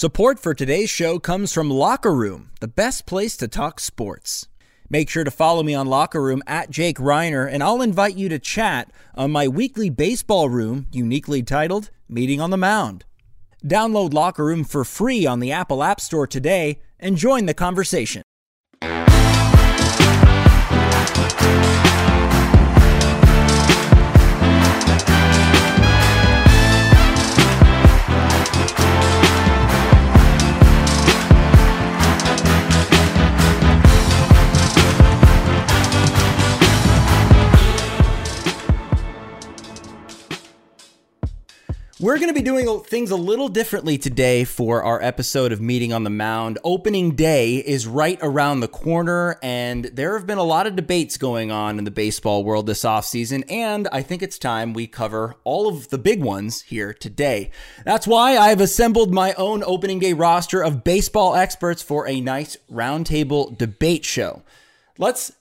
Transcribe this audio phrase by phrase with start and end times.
[0.00, 4.48] Support for today's show comes from Locker Room, the best place to talk sports.
[4.88, 8.30] Make sure to follow me on Locker Room at Jake Reiner, and I'll invite you
[8.30, 13.04] to chat on my weekly baseball room, uniquely titled Meeting on the Mound.
[13.62, 18.22] Download Locker Room for free on the Apple App Store today and join the conversation.
[42.00, 45.92] We're going to be doing things a little differently today for our episode of Meeting
[45.92, 46.58] on the Mound.
[46.64, 51.18] Opening day is right around the corner, and there have been a lot of debates
[51.18, 55.34] going on in the baseball world this offseason, and I think it's time we cover
[55.44, 57.50] all of the big ones here today.
[57.84, 62.56] That's why I've assembled my own opening day roster of baseball experts for a nice
[62.72, 64.42] roundtable debate show.
[64.96, 65.32] Let's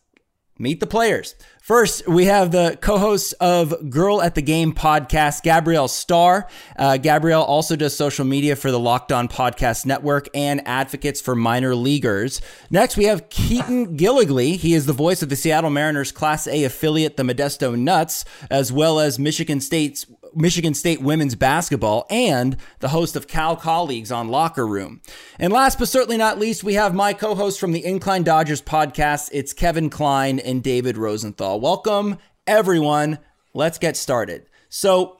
[0.57, 1.35] meet the players.
[1.69, 6.47] First, we have the co-host of Girl at the Game podcast, Gabrielle Starr.
[6.75, 11.35] Uh, Gabrielle also does social media for the Locked On Podcast Network and advocates for
[11.35, 12.41] minor leaguers.
[12.71, 14.57] Next, we have Keaton Gillogly.
[14.57, 18.71] He is the voice of the Seattle Mariners Class A affiliate, the Modesto Nuts, as
[18.71, 24.29] well as Michigan State's Michigan State women's basketball, and the host of Cal Colleagues on
[24.29, 25.01] Locker Room.
[25.37, 28.61] And last but certainly not least, we have my co host from the Incline Dodgers
[28.61, 29.29] podcast.
[29.33, 31.59] It's Kevin Klein and David Rosenthal.
[31.59, 33.19] Welcome, everyone.
[33.53, 34.45] Let's get started.
[34.69, 35.19] So,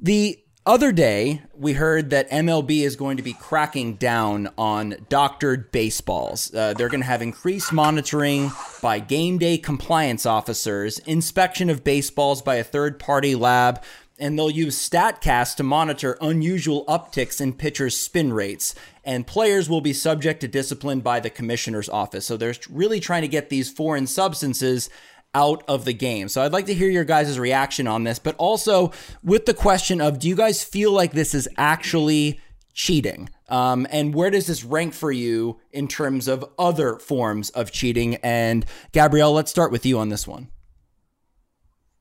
[0.00, 5.70] the other day, we heard that MLB is going to be cracking down on doctored
[5.70, 6.52] baseballs.
[6.52, 8.50] Uh, they're going to have increased monitoring
[8.82, 13.80] by game day compliance officers, inspection of baseballs by a third party lab,
[14.18, 18.74] and they'll use StatCast to monitor unusual upticks in pitchers' spin rates.
[19.04, 22.26] And players will be subject to discipline by the commissioner's office.
[22.26, 24.90] So they're really trying to get these foreign substances
[25.34, 26.28] out of the game.
[26.28, 28.90] So I'd like to hear your guys' reaction on this, but also
[29.22, 32.40] with the question of do you guys feel like this is actually
[32.72, 33.28] cheating?
[33.48, 38.16] Um, and where does this rank for you in terms of other forms of cheating?
[38.16, 40.48] And Gabrielle, let's start with you on this one.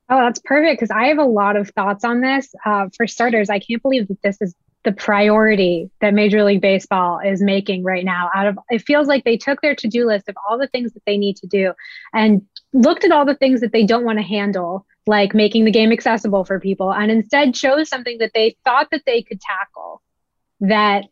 [0.08, 2.54] Oh, that's perfect because I have a lot of thoughts on this.
[2.64, 7.20] Uh, for starters, I can't believe that this is the priority that Major League Baseball
[7.20, 8.30] is making right now.
[8.36, 11.04] Out of it feels like they took their to-do list of all the things that
[11.08, 11.74] they need to do
[12.14, 15.72] and looked at all the things that they don't want to handle, like making the
[15.72, 20.04] game accessible for people, and instead chose something that they thought that they could tackle
[20.62, 21.06] that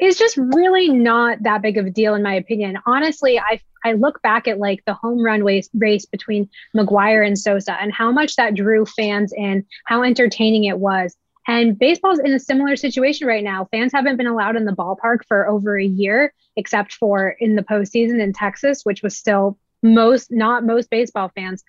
[0.00, 2.78] is just really not that big of a deal in my opinion.
[2.86, 7.38] Honestly, I I look back at like the home run race, race between McGwire and
[7.38, 11.14] Sosa and how much that drew fans in, how entertaining it was.
[11.46, 13.68] And baseball's in a similar situation right now.
[13.70, 17.62] Fans haven't been allowed in the ballpark for over a year, except for in the
[17.62, 21.62] postseason in Texas, which was still most, not most baseball fans.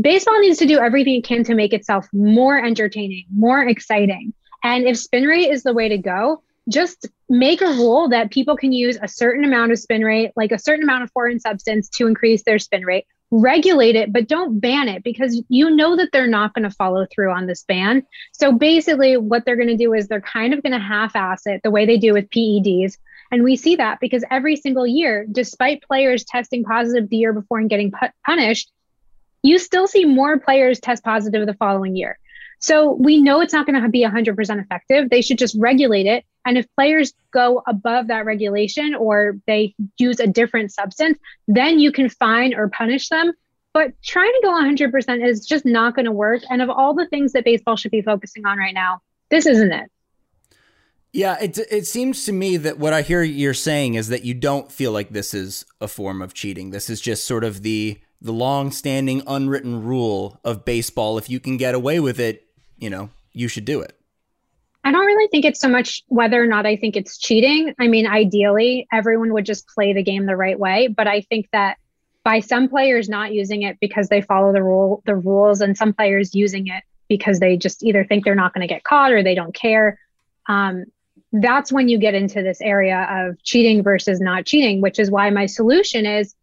[0.00, 4.32] Baseball needs to do everything it can to make itself more entertaining, more exciting.
[4.64, 8.56] And if spin rate is the way to go, just make a rule that people
[8.56, 11.88] can use a certain amount of spin rate, like a certain amount of foreign substance
[11.90, 13.06] to increase their spin rate.
[13.30, 17.06] Regulate it, but don't ban it because you know that they're not going to follow
[17.06, 18.06] through on this ban.
[18.32, 21.42] So basically, what they're going to do is they're kind of going to half ass
[21.46, 22.96] it the way they do with PEDs.
[23.30, 27.58] And we see that because every single year, despite players testing positive the year before
[27.58, 28.72] and getting pu- punished,
[29.42, 32.18] you still see more players test positive the following year.
[32.60, 35.10] So we know it's not going to be 100% effective.
[35.10, 36.24] They should just regulate it.
[36.48, 41.92] And if players go above that regulation or they use a different substance, then you
[41.92, 43.34] can fine or punish them.
[43.74, 46.40] But trying to go 100% is just not going to work.
[46.48, 49.70] And of all the things that baseball should be focusing on right now, this isn't
[49.70, 49.90] it.
[51.12, 54.32] Yeah, it it seems to me that what I hear you're saying is that you
[54.32, 56.70] don't feel like this is a form of cheating.
[56.70, 61.18] This is just sort of the the long-standing unwritten rule of baseball.
[61.18, 62.46] If you can get away with it,
[62.78, 63.97] you know, you should do it.
[64.88, 67.74] I don't really think it's so much whether or not I think it's cheating.
[67.78, 71.50] I mean, ideally, everyone would just play the game the right way, but I think
[71.52, 71.76] that
[72.24, 75.92] by some players not using it because they follow the rule the rules and some
[75.92, 79.22] players using it because they just either think they're not going to get caught or
[79.22, 80.00] they don't care.
[80.46, 80.86] Um,
[81.34, 85.28] that's when you get into this area of cheating versus not cheating, which is why
[85.28, 86.34] my solution is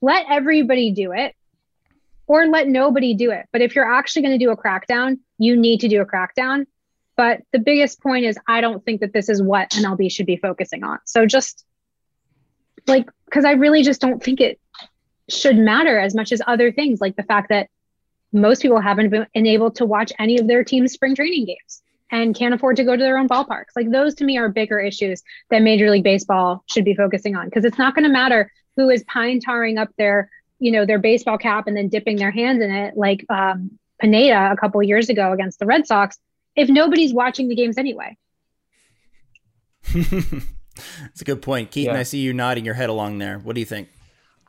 [0.00, 1.34] let everybody do it
[2.28, 3.46] or let nobody do it.
[3.50, 6.66] But if you're actually going to do a crackdown, you need to do a crackdown.
[7.18, 10.36] But the biggest point is, I don't think that this is what MLB should be
[10.36, 11.00] focusing on.
[11.04, 11.64] So just
[12.86, 14.60] like, because I really just don't think it
[15.28, 17.70] should matter as much as other things, like the fact that
[18.32, 21.82] most people haven't been able to watch any of their team's spring training games.
[22.12, 23.74] and can't afford to go to their own ballparks.
[23.74, 27.46] Like those to me are bigger issues that Major League Baseball should be focusing on
[27.46, 30.30] because it's not going to matter who is pine tarring up their,
[30.60, 34.52] you know, their baseball cap and then dipping their hands in it like um, Pineda
[34.52, 36.16] a couple years ago against the Red Sox
[36.58, 38.16] if nobody's watching the games anyway.
[39.94, 41.70] That's a good point.
[41.70, 42.00] Keaton, yeah.
[42.00, 43.38] I see you nodding your head along there.
[43.38, 43.88] What do you think?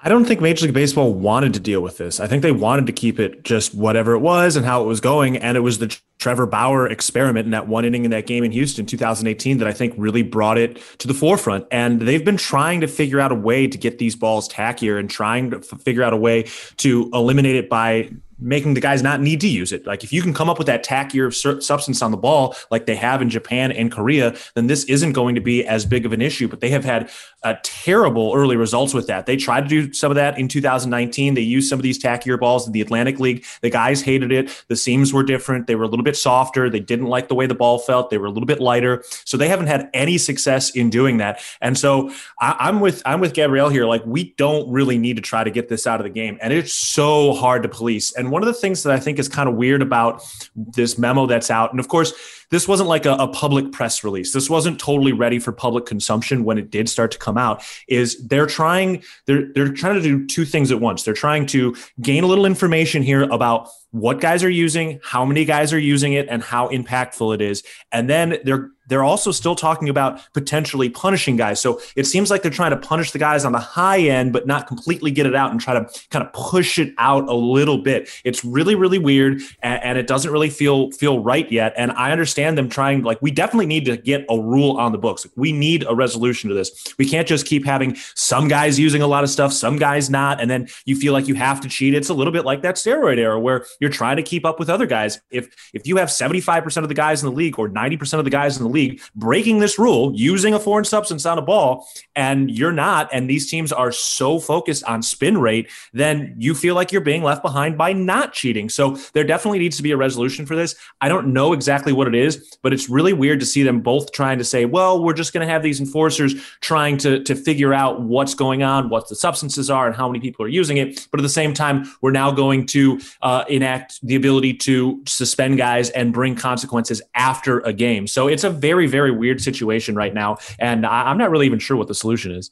[0.01, 2.21] I don't think Major League Baseball wanted to deal with this.
[2.21, 5.01] I think they wanted to keep it just whatever it was and how it was
[5.01, 5.35] going.
[5.35, 8.51] And it was the Trevor Bauer experiment in that one inning in that game in
[8.53, 11.67] Houston 2018 that I think really brought it to the forefront.
[11.69, 15.09] And they've been trying to figure out a way to get these balls tackier and
[15.09, 16.45] trying to f- figure out a way
[16.77, 18.09] to eliminate it by
[18.39, 19.85] making the guys not need to use it.
[19.85, 22.95] Like if you can come up with that tackier substance on the ball, like they
[22.95, 26.21] have in Japan and Korea, then this isn't going to be as big of an
[26.21, 26.47] issue.
[26.47, 27.09] But they have had
[27.43, 29.25] a terrible early results with that.
[29.25, 31.33] They tried to do some of that in 2019.
[31.33, 33.45] They used some of these tackier balls in the Atlantic League.
[33.61, 34.65] The guys hated it.
[34.67, 35.67] The seams were different.
[35.67, 36.69] They were a little bit softer.
[36.69, 38.09] They didn't like the way the ball felt.
[38.09, 39.03] They were a little bit lighter.
[39.25, 41.41] So they haven't had any success in doing that.
[41.61, 43.85] And so I, am with I'm with Gabrielle here.
[43.85, 46.53] Like we don't really need to try to get this out of the game, and
[46.53, 48.13] it's so hard to police.
[48.13, 50.23] And one of the things that I think is kind of weird about
[50.55, 52.13] this memo that's out, and of course,
[52.51, 54.33] this wasn't like a, a, public press release.
[54.33, 57.63] This wasn't totally ready for public consumption when it did start to come out.
[57.87, 61.03] Is they're trying they're they're trying to do two things at once.
[61.03, 65.45] They're trying to gain a little information here about what guys are using, how many
[65.45, 67.63] guys are using it, and how impactful it is.
[67.91, 71.61] And then they're they're also still talking about potentially punishing guys.
[71.61, 74.47] So it seems like they're trying to punish the guys on the high end, but
[74.47, 77.77] not completely get it out and try to kind of push it out a little
[77.77, 78.09] bit.
[78.23, 81.73] It's really, really weird, and, and it doesn't really feel feel right yet.
[81.77, 83.03] And I understand them trying.
[83.03, 85.25] Like we definitely need to get a rule on the books.
[85.35, 86.95] We need a resolution to this.
[86.97, 90.41] We can't just keep having some guys using a lot of stuff, some guys not,
[90.41, 91.93] and then you feel like you have to cheat.
[91.93, 94.69] It's a little bit like that steroid era where you're trying to keep up with
[94.69, 95.21] other guys.
[95.29, 98.31] If if you have 75% of the guys in the league or 90% of the
[98.31, 101.87] guys in the league league breaking this rule, using a foreign substance on a ball,
[102.15, 106.75] and you're not, and these teams are so focused on spin rate, then you feel
[106.75, 108.69] like you're being left behind by not cheating.
[108.69, 110.75] So there definitely needs to be a resolution for this.
[111.01, 114.11] I don't know exactly what it is, but it's really weird to see them both
[114.11, 117.73] trying to say, well, we're just going to have these enforcers trying to, to figure
[117.73, 121.07] out what's going on, what the substances are, and how many people are using it.
[121.11, 125.57] But at the same time, we're now going to uh, enact the ability to suspend
[125.57, 128.07] guys and bring consequences after a game.
[128.07, 130.37] So it's a very very, very weird situation right now.
[130.59, 132.51] And I, am not really even sure what the solution is.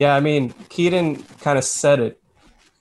[0.00, 2.20] Yeah, I mean, Keaton kind of said it.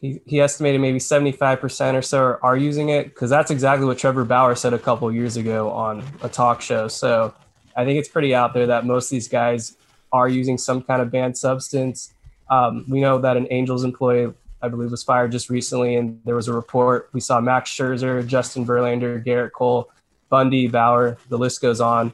[0.01, 4.25] He, he estimated maybe 75% or so are using it because that's exactly what Trevor
[4.25, 6.87] Bauer said a couple years ago on a talk show.
[6.87, 7.33] So
[7.75, 9.77] I think it's pretty out there that most of these guys
[10.11, 12.13] are using some kind of banned substance.
[12.49, 14.33] Um, we know that an Angels employee,
[14.63, 17.09] I believe, was fired just recently, and there was a report.
[17.13, 19.91] We saw Max Scherzer, Justin Verlander, Gerrit Cole
[20.29, 22.13] Bundy, Bauer, the list goes on.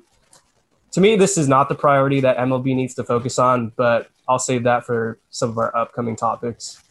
[0.91, 4.39] To me, this is not the priority that MLB needs to focus on, but I'll
[4.39, 6.81] save that for some of our upcoming topics.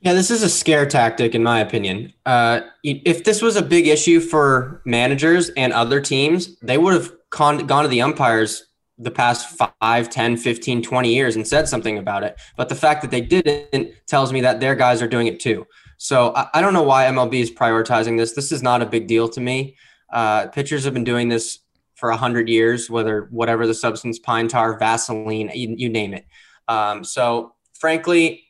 [0.00, 2.12] Yeah, this is a scare tactic, in my opinion.
[2.26, 7.12] Uh, if this was a big issue for managers and other teams, they would have
[7.30, 8.66] con- gone to the umpires
[8.98, 12.36] the past 5, 10, 15, 20 years and said something about it.
[12.56, 15.66] But the fact that they didn't tells me that their guys are doing it too.
[16.02, 18.32] So I, I don't know why MLB is prioritizing this.
[18.32, 19.76] This is not a big deal to me.
[20.12, 21.60] Uh, pitchers have been doing this
[21.94, 26.26] for a hundred years, whether whatever the substance, pine tar, Vaseline, you, you name it.
[26.66, 28.42] Um, so frankly,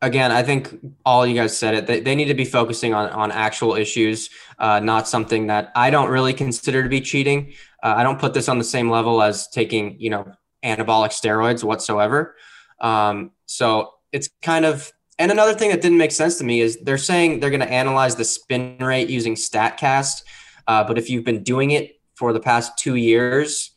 [0.00, 1.88] again, I think all you guys said it.
[1.88, 4.30] They, they need to be focusing on on actual issues,
[4.60, 7.52] uh, not something that I don't really consider to be cheating.
[7.82, 10.32] Uh, I don't put this on the same level as taking you know
[10.62, 12.36] anabolic steroids whatsoever.
[12.78, 16.78] Um, so it's kind of and another thing that didn't make sense to me is
[16.82, 20.22] they're saying they're going to analyze the spin rate using Statcast,
[20.66, 23.70] uh, but if you've been doing it for the past two years,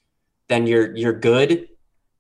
[0.47, 1.69] then you're you're good.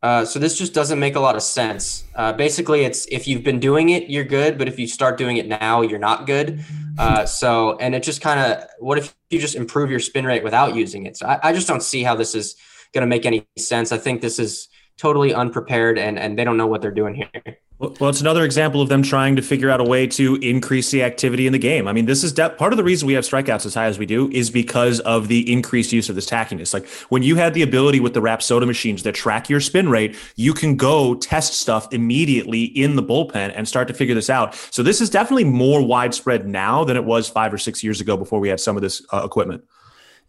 [0.03, 2.03] Uh, so this just doesn't make a lot of sense.
[2.15, 5.37] Uh, basically, it's if you've been doing it, you're good, but if you start doing
[5.37, 6.63] it now, you're not good.
[6.99, 10.43] Uh, so, and it just kind of, what if you just improve your spin rate
[10.43, 11.17] without using it?
[11.17, 12.55] So I, I just don't see how this is
[12.93, 13.91] going to make any sense.
[13.91, 17.57] I think this is totally unprepared and and they don't know what they're doing here.
[17.79, 21.03] Well, it's another example of them trying to figure out a way to increase the
[21.03, 21.87] activity in the game.
[21.87, 23.99] I mean, this is de- part of the reason we have strikeouts as high as
[23.99, 26.73] we do is because of the increased use of this tackiness.
[26.73, 30.17] Like when you had the ability with the Rapsodo machines that track your spin rate,
[30.35, 34.55] you can go test stuff immediately in the bullpen and start to figure this out.
[34.71, 38.17] So this is definitely more widespread now than it was five or six years ago
[38.17, 39.63] before we had some of this uh, equipment.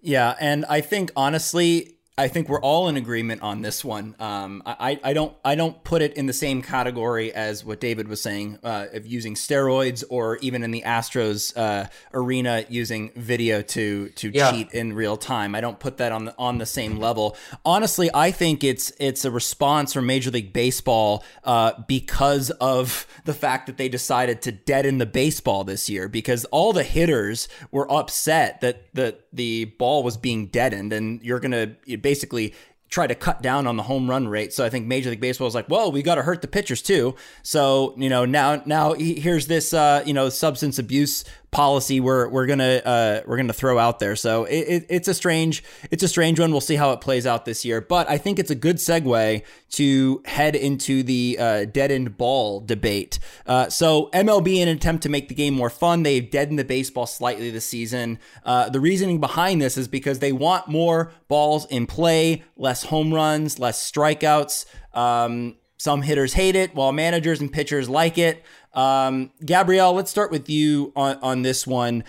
[0.02, 4.16] Yeah, and I think honestly, I think we're all in agreement on this one.
[4.18, 8.08] Um, I, I don't I don't put it in the same category as what David
[8.08, 13.62] was saying uh, of using steroids or even in the Astros uh, arena using video
[13.62, 14.50] to to yeah.
[14.50, 15.54] cheat in real time.
[15.54, 17.37] I don't put that on the on the same level.
[17.64, 23.34] Honestly, I think it's it's a response from Major League Baseball uh, because of the
[23.34, 27.90] fact that they decided to deaden the baseball this year because all the hitters were
[27.92, 32.54] upset that the the ball was being deadened and you're gonna basically
[32.88, 34.52] try to cut down on the home run rate.
[34.52, 36.80] So I think Major League Baseball is like, well, we got to hurt the pitchers
[36.80, 37.14] too.
[37.42, 42.46] So you know now now here's this uh, you know substance abuse policy we're we're
[42.46, 44.16] gonna uh, we're gonna throw out there.
[44.16, 46.50] So it, it, it's a strange it's a strange one.
[46.50, 47.80] We'll see how it plays out this year.
[47.80, 53.18] But I think it's a good segue to head into the uh, deadened ball debate.
[53.46, 56.64] Uh, so MLB, in an attempt to make the game more fun, they've deadened the
[56.64, 58.18] baseball slightly this season.
[58.44, 63.12] Uh, the reasoning behind this is because they want more balls in play, less home
[63.12, 64.66] runs, less strikeouts.
[64.94, 68.44] Um, some hitters hate it, while managers and pitchers like it.
[68.75, 72.04] Um, Gabrielle, let's start with you on, on this one.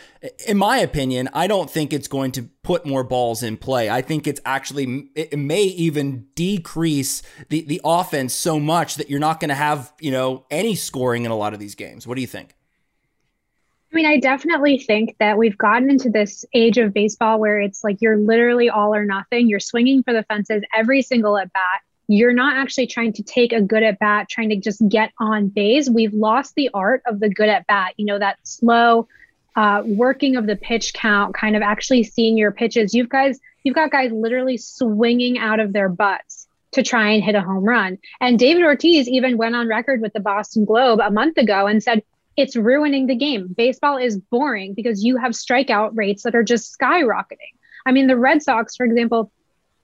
[0.47, 3.89] In my opinion, I don't think it's going to put more balls in play.
[3.89, 9.19] I think it's actually, it may even decrease the, the offense so much that you're
[9.19, 12.05] not going to have, you know, any scoring in a lot of these games.
[12.05, 12.55] What do you think?
[13.91, 17.83] I mean, I definitely think that we've gotten into this age of baseball where it's
[17.83, 19.47] like you're literally all or nothing.
[19.47, 23.53] You're swinging for the fences every single at bat you're not actually trying to take
[23.53, 25.87] a good at bat, trying to just get on base.
[25.87, 29.07] We've lost the art of the good at bat, you know, that slow
[29.55, 32.95] uh, working of the pitch count, kind of actually seeing your pitches.
[32.95, 37.35] You've guys, you've got guys literally swinging out of their butts to try and hit
[37.35, 37.99] a home run.
[38.19, 41.83] And David Ortiz even went on record with the Boston Globe a month ago and
[41.83, 42.01] said,
[42.37, 43.53] it's ruining the game.
[43.55, 47.53] Baseball is boring because you have strikeout rates that are just skyrocketing.
[47.85, 49.31] I mean, the Red Sox, for example,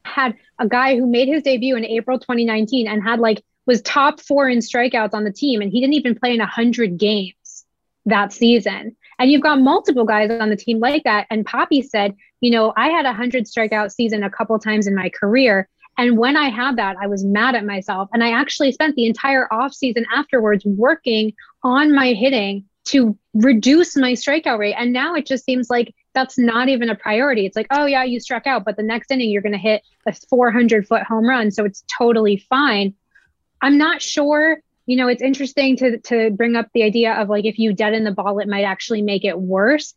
[0.06, 4.22] had a guy who made his debut in April 2019 and had like was top
[4.22, 7.66] four in strikeouts on the team, and he didn't even play in a hundred games
[8.06, 8.96] that season.
[9.18, 11.26] And you've got multiple guys on the team like that.
[11.30, 14.96] And Papi said, you know, I had a hundred strikeout season a couple times in
[14.96, 15.68] my career.
[15.98, 18.10] And when I had that, I was mad at myself.
[18.14, 21.34] And I actually spent the entire off season afterwards working
[21.64, 24.76] on my hitting to reduce my strikeout rate.
[24.78, 27.46] And now it just seems like that's not even a priority.
[27.46, 29.84] It's like, oh yeah, you struck out, but the next inning you're going to hit
[30.08, 32.96] a 400 foot home run, so it's totally fine.
[33.62, 34.60] I'm not sure.
[34.88, 38.04] You know, it's interesting to to bring up the idea of like if you deaden
[38.04, 39.94] the ball, it might actually make it worse.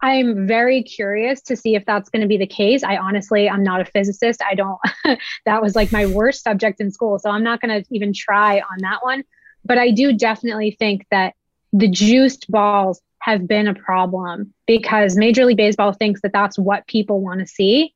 [0.00, 2.84] I'm very curious to see if that's going to be the case.
[2.84, 4.42] I honestly, I'm not a physicist.
[4.42, 4.78] I don't.
[5.46, 8.58] that was like my worst subject in school, so I'm not going to even try
[8.58, 9.24] on that one.
[9.64, 11.34] But I do definitely think that
[11.72, 16.86] the juiced balls have been a problem because Major League Baseball thinks that that's what
[16.86, 17.94] people want to see.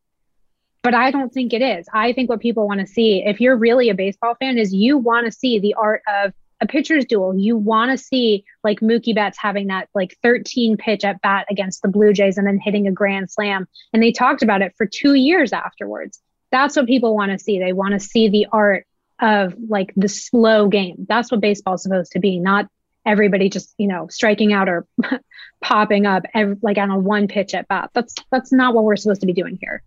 [0.83, 1.87] But I don't think it is.
[1.93, 4.97] I think what people want to see, if you're really a baseball fan, is you
[4.97, 7.39] want to see the art of a pitcher's duel.
[7.39, 11.83] You want to see like Mookie Betts having that like 13 pitch at bat against
[11.83, 13.67] the Blue Jays and then hitting a grand slam.
[13.93, 16.21] And they talked about it for two years afterwards.
[16.51, 17.59] That's what people want to see.
[17.59, 18.87] They want to see the art
[19.21, 21.07] of like the slow game.
[21.09, 22.67] That's what baseball is supposed to be, not
[23.07, 24.87] everybody just you know striking out or
[25.63, 27.91] popping up every, like on a one pitch at bat.
[27.95, 29.83] That's that's not what we're supposed to be doing here.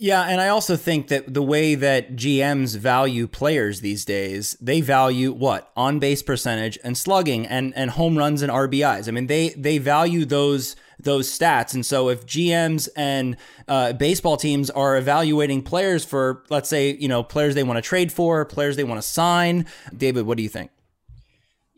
[0.00, 4.80] Yeah, and I also think that the way that GMs value players these days, they
[4.80, 9.08] value what on base percentage and slugging and and home runs and RBIs.
[9.08, 11.74] I mean, they they value those those stats.
[11.74, 13.36] And so if GMs and
[13.66, 17.82] uh, baseball teams are evaluating players for, let's say, you know, players they want to
[17.82, 20.70] trade for, players they want to sign, David, what do you think?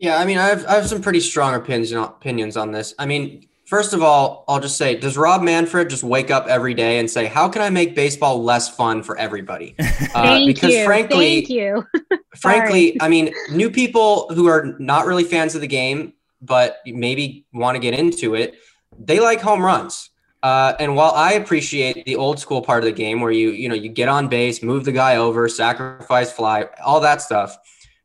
[0.01, 2.95] Yeah, I mean, I have I have some pretty strong opinions opinions on this.
[2.97, 6.73] I mean, first of all, I'll just say, does Rob Manfred just wake up every
[6.73, 9.75] day and say, "How can I make baseball less fun for everybody?"
[10.13, 10.83] Uh, Thank because you.
[10.83, 11.87] frankly, Thank you.
[12.35, 17.45] frankly, I mean, new people who are not really fans of the game, but maybe
[17.53, 18.55] want to get into it,
[18.99, 20.09] they like home runs.
[20.43, 23.69] Uh, and while I appreciate the old school part of the game where you you
[23.69, 27.57] know you get on base, move the guy over, sacrifice fly, all that stuff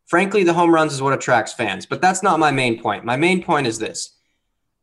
[0.06, 3.04] Frankly, the home runs is what attracts fans, but that's not my main point.
[3.04, 4.16] My main point is this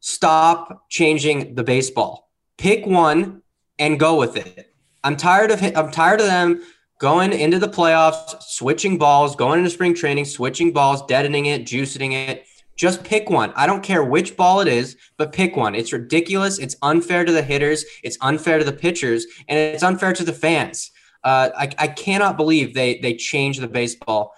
[0.02, 2.30] stop changing the baseball.
[2.58, 3.42] Pick one
[3.80, 4.76] and go with it.
[5.04, 6.62] I'm tired of I'm tired of them
[7.00, 12.14] going into the playoffs, switching balls, going into spring training, switching balls, deadening it, juicing
[12.14, 12.46] it.
[12.76, 13.54] Just pick one.
[13.56, 15.76] I don't care which ball it is, but pick one.
[15.76, 16.60] It's ridiculous.
[16.60, 17.86] It's unfair to the hitters.
[18.04, 20.92] It's unfair to the pitchers, and it's unfair to the fans.
[21.24, 24.34] Uh, I, I cannot believe they they changed the baseball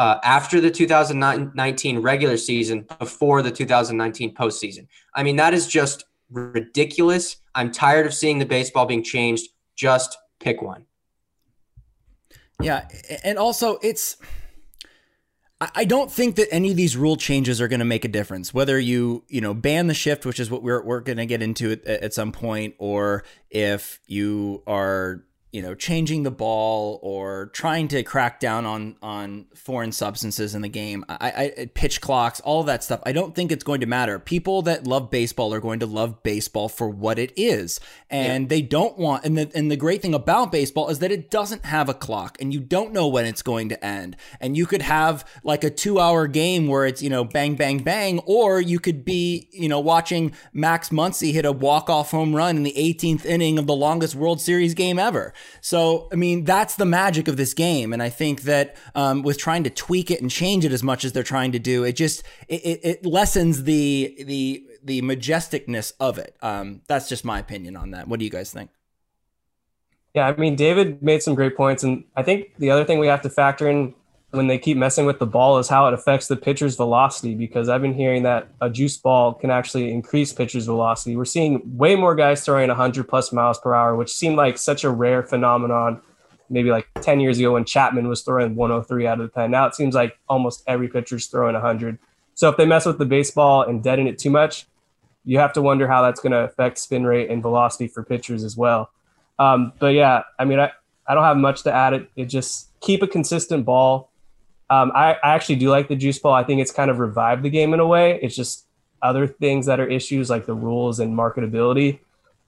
[0.00, 4.86] uh, after the 2019 regular season, before the 2019 postseason.
[5.14, 7.36] I mean, that is just ridiculous.
[7.54, 9.50] I'm tired of seeing the baseball being changed.
[9.76, 10.86] Just pick one.
[12.62, 12.88] Yeah,
[13.22, 14.16] and also it's.
[15.60, 18.54] I don't think that any of these rule changes are going to make a difference.
[18.54, 21.42] Whether you you know ban the shift, which is what we're we're going to get
[21.42, 27.46] into at, at some point, or if you are you know changing the ball or
[27.52, 31.04] trying to crack down on on foreign substances in the game.
[31.08, 33.00] I, I pitch clocks all that stuff.
[33.04, 34.18] I don't think it's going to matter.
[34.18, 37.80] People that love baseball are going to love baseball for what it is.
[38.08, 38.48] And yeah.
[38.48, 41.64] they don't want and the, and the great thing about baseball is that it doesn't
[41.64, 44.16] have a clock and you don't know when it's going to end.
[44.40, 47.78] And you could have like a two hour game where it's you know bang bang
[47.78, 52.56] bang or you could be you know watching max muncy hit a walk-off home run
[52.56, 56.76] in the 18th inning of the longest world series game ever so, I mean, that's
[56.76, 57.92] the magic of this game.
[57.92, 61.04] And I think that um, with trying to tweak it and change it as much
[61.04, 66.18] as they're trying to do, it just it, it lessens the the the majesticness of
[66.18, 66.36] it.
[66.42, 68.08] Um, that's just my opinion on that.
[68.08, 68.70] What do you guys think?
[70.14, 73.06] Yeah, I mean, David made some great points, and I think the other thing we
[73.06, 73.94] have to factor in
[74.30, 77.68] when they keep messing with the ball is how it affects the pitcher's velocity because
[77.68, 81.16] I've been hearing that a juice ball can actually increase pitcher's velocity.
[81.16, 84.84] We're seeing way more guys throwing 100 plus miles per hour, which seemed like such
[84.84, 86.00] a rare phenomenon
[86.50, 89.52] maybe like 10 years ago when Chapman was throwing 103 out of the pen.
[89.52, 91.98] Now it seems like almost every pitcher's throwing 100.
[92.34, 94.66] So if they mess with the baseball and deaden it too much,
[95.24, 98.42] you have to wonder how that's going to affect spin rate and velocity for pitchers
[98.42, 98.90] as well.
[99.38, 100.72] Um, but yeah, I mean, I,
[101.06, 101.92] I don't have much to add.
[101.92, 104.09] It, it just keep a consistent ball
[104.70, 106.32] um, I, I actually do like the juice ball.
[106.32, 108.20] I think it's kind of revived the game in a way.
[108.22, 108.66] It's just
[109.02, 111.98] other things that are issues like the rules and marketability.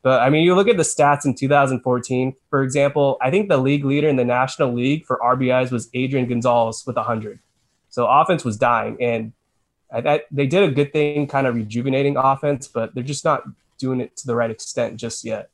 [0.02, 3.58] But I mean, you look at the stats in 2014, for example, I think the
[3.58, 7.40] league leader in the National League for RBIs was Adrian Gonzalez with 100.
[7.88, 8.96] So offense was dying.
[9.00, 9.32] And
[9.92, 13.44] I, they did a good thing kind of rejuvenating offense, but they're just not
[13.78, 15.50] doing it to the right extent just yet.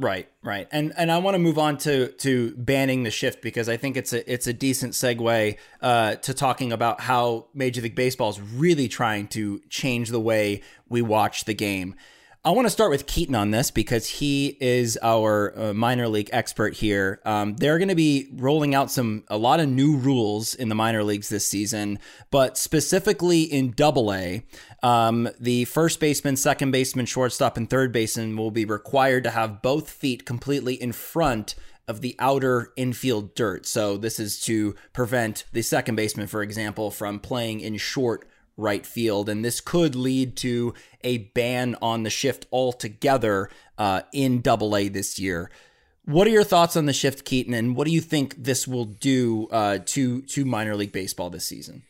[0.00, 3.68] Right, right, and and I want to move on to to banning the shift because
[3.68, 7.96] I think it's a it's a decent segue uh, to talking about how Major League
[7.96, 11.96] Baseball is really trying to change the way we watch the game.
[12.44, 16.30] I want to start with Keaton on this because he is our uh, minor league
[16.32, 17.20] expert here.
[17.24, 20.76] Um, they're going to be rolling out some a lot of new rules in the
[20.76, 21.98] minor leagues this season,
[22.30, 24.46] but specifically in Double A,
[24.84, 29.60] um, the first baseman, second baseman, shortstop, and third baseman will be required to have
[29.60, 31.56] both feet completely in front
[31.88, 33.66] of the outer infield dirt.
[33.66, 38.84] So this is to prevent the second baseman, for example, from playing in short right
[38.84, 39.30] field.
[39.30, 44.88] And this could lead to a ban on the shift altogether uh, in Double A
[44.88, 45.50] this year.
[46.04, 48.86] What are your thoughts on the shift, Keaton, and what do you think this will
[48.86, 51.82] do uh, to to minor league baseball this season?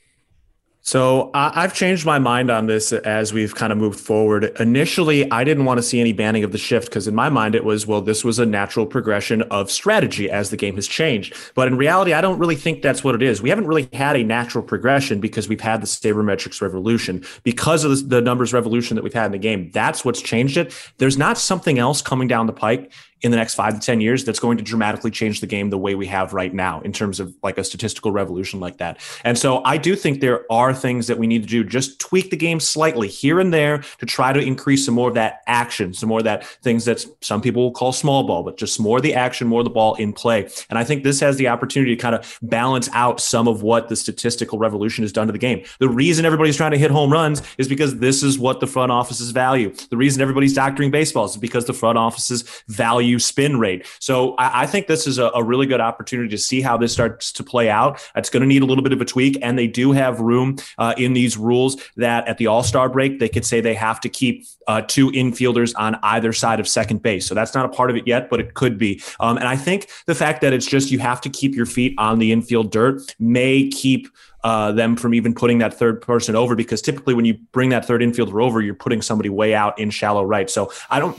[0.89, 4.45] So I've changed my mind on this as we've kind of moved forward.
[4.59, 7.55] Initially, I didn't want to see any banning of the shift because in my mind
[7.55, 11.35] it was, well, this was a natural progression of strategy as the game has changed.
[11.55, 13.43] But in reality, I don't really think that's what it is.
[13.43, 18.09] We haven't really had a natural progression because we've had the sabermetrics revolution because of
[18.09, 19.71] the numbers revolution that we've had in the game.
[19.75, 20.75] That's what's changed it.
[20.97, 22.91] There's not something else coming down the pike
[23.23, 25.79] in the next five to 10 years that's going to dramatically change the game the
[25.79, 29.01] way we have right now in terms of like a statistical revolution like that.
[29.25, 32.31] And so I do think there are things that we need to do, just tweak
[32.31, 35.93] the game slightly here and there to try to increase some more of that action,
[35.93, 39.01] some more of that things that some people will call small ball, but just more
[39.01, 40.49] the action, more the ball in play.
[40.71, 43.89] And I think this has the opportunity to kind of balance out some of what
[43.89, 45.65] the statistical revolution has done to the game.
[45.81, 48.93] The reason everybody's trying to hit home runs is because this is what the front
[48.93, 49.75] offices value.
[49.91, 53.87] The reason everybody's doctoring baseballs is because the front offices value value spin rate.
[54.01, 56.93] So I, I think this is a, a, really good opportunity to see how this
[56.93, 58.03] starts to play out.
[58.15, 60.57] It's going to need a little bit of a tweak, and they do have room
[60.77, 64.01] uh, in these rules that at the All Star break they could say they have
[64.01, 67.27] to keep uh, two infielders on either side of second base.
[67.27, 69.01] So that's not a part of it yet, but it could be.
[69.21, 71.95] Um, and I think the fact that it's just you have to keep your feet
[71.97, 74.09] on the infield dirt may keep.
[74.45, 77.85] Uh, them from even putting that third person over because typically when you bring that
[77.85, 80.49] third infielder over, you're putting somebody way out in shallow right.
[80.49, 81.19] So I don't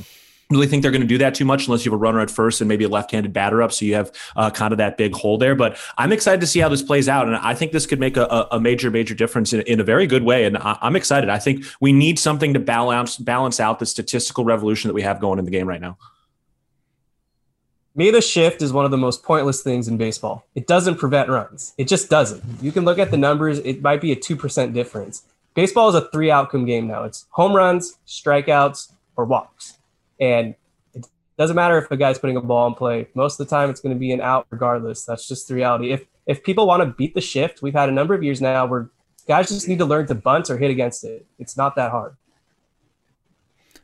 [0.50, 2.32] really think they're going to do that too much unless you have a runner at
[2.32, 5.14] first and maybe a left-handed batter up, so you have uh, kind of that big
[5.14, 5.54] hole there.
[5.54, 8.18] But I'm excited to see how this plays out, and I think this could make
[8.18, 10.46] a, a major, major difference in, in, a very good way.
[10.46, 11.30] And I, am excited.
[11.30, 15.20] I think we need something to balance balance out the statistical revolution that we have
[15.20, 15.98] going in the game right now.
[17.96, 20.48] The shift is one of the most pointless things in baseball.
[20.56, 21.74] It doesn't prevent runs.
[21.78, 22.44] It just doesn't.
[22.60, 23.60] You can look at the numbers.
[23.60, 25.26] It might be a two percent difference.
[25.54, 27.04] Baseball is a three outcome game now.
[27.04, 29.79] It's home runs, strikeouts, or walks
[30.20, 30.56] and
[30.94, 33.08] it doesn't matter if a guy's putting a ball in play.
[33.14, 35.06] Most of the time, it's going to be an out regardless.
[35.06, 35.92] That's just the reality.
[35.92, 38.66] If if people want to beat the shift, we've had a number of years now
[38.66, 38.90] where
[39.28, 41.26] guys just need to learn to bunt or hit against it.
[41.38, 42.16] It's not that hard.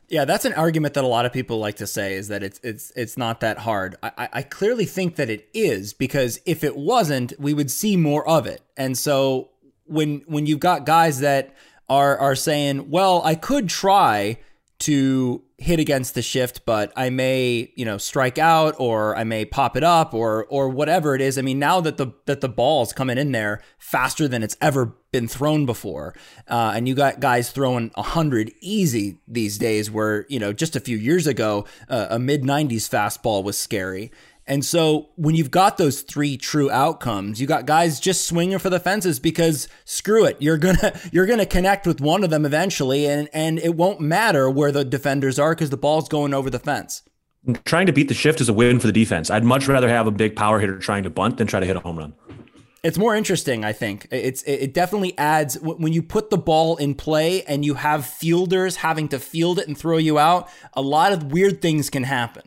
[0.08, 2.60] Yeah, that's an argument that a lot of people like to say is that it's
[2.62, 3.96] it's it's not that hard.
[4.02, 8.26] I, I clearly think that it is because if it wasn't, we would see more
[8.28, 8.62] of it.
[8.76, 9.50] And so
[9.86, 11.56] when when you've got guys that
[11.88, 14.38] are are saying, well, I could try
[14.80, 19.44] to hit against the shift, but I may, you know, strike out or I may
[19.44, 21.38] pop it up or or whatever it is.
[21.38, 24.96] I mean, now that the that the ball's coming in there faster than it's ever
[25.12, 26.14] been thrown before,
[26.48, 30.76] uh, and you got guys throwing a hundred easy these days, where you know just
[30.76, 34.10] a few years ago uh, a mid '90s fastball was scary.
[34.48, 38.70] And so when you've got those three true outcomes, you got guys just swinging for
[38.70, 43.06] the fences because screw it, you're gonna you're gonna connect with one of them eventually,
[43.06, 46.60] and and it won't matter where the defenders are because the ball's going over the
[46.60, 47.02] fence.
[47.64, 49.30] Trying to beat the shift is a win for the defense.
[49.30, 51.76] I'd much rather have a big power hitter trying to bunt than try to hit
[51.76, 52.14] a home run.
[52.82, 54.06] It's more interesting, I think.
[54.12, 58.76] It's it definitely adds when you put the ball in play and you have fielders
[58.76, 60.48] having to field it and throw you out.
[60.74, 62.44] A lot of weird things can happen.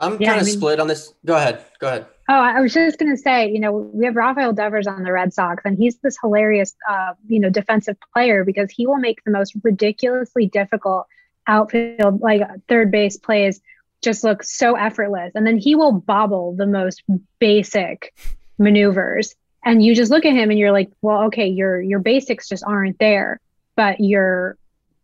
[0.00, 1.12] I'm yeah, kind of I mean, split on this.
[1.24, 1.64] Go ahead.
[1.80, 2.06] Go ahead.
[2.30, 5.12] Oh, I was just going to say, you know, we have Rafael Devers on the
[5.12, 9.24] Red Sox, and he's this hilarious, uh, you know, defensive player because he will make
[9.24, 11.06] the most ridiculously difficult
[11.46, 13.62] outfield, like third base plays,
[14.02, 15.32] just look so effortless.
[15.34, 17.02] And then he will bobble the most
[17.38, 18.14] basic
[18.58, 19.34] maneuvers,
[19.64, 22.62] and you just look at him and you're like, well, okay, your your basics just
[22.62, 23.40] aren't there,
[23.74, 24.58] but your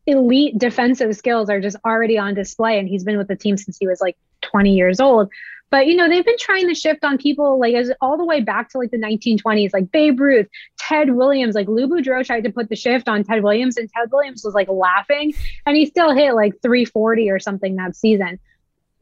[0.06, 2.78] elite defensive skills are just already on display.
[2.78, 5.30] And he's been with the team since he was like 20 years old.
[5.70, 8.40] But you know, they've been trying to shift on people like as all the way
[8.40, 10.46] back to like the 1920s, like Babe Ruth,
[10.78, 14.12] Ted Williams, like Lou Boudreau tried to put the shift on Ted Williams, and Ted
[14.12, 15.34] Williams was like laughing,
[15.66, 18.38] and he still hit like 340 or something that season.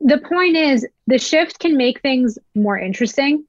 [0.01, 3.45] The point is, the shift can make things more interesting.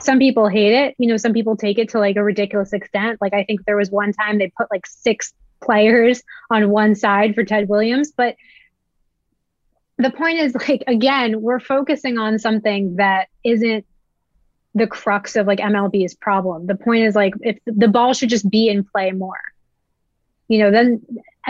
[0.00, 0.96] Some people hate it.
[0.98, 3.20] You know, some people take it to like a ridiculous extent.
[3.20, 7.34] Like I think there was one time they put like six players on one side
[7.36, 8.34] for Ted Williams, but
[10.00, 13.84] the point is like again we're focusing on something that isn't
[14.74, 16.66] the crux of like mlb's problem.
[16.66, 19.40] The point is like if the ball should just be in play more.
[20.48, 21.02] You know then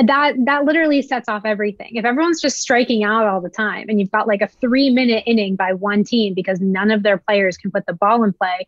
[0.06, 1.96] that that literally sets off everything.
[1.96, 5.24] If everyone's just striking out all the time and you've got like a three minute
[5.26, 8.66] inning by one team because none of their players can put the ball in play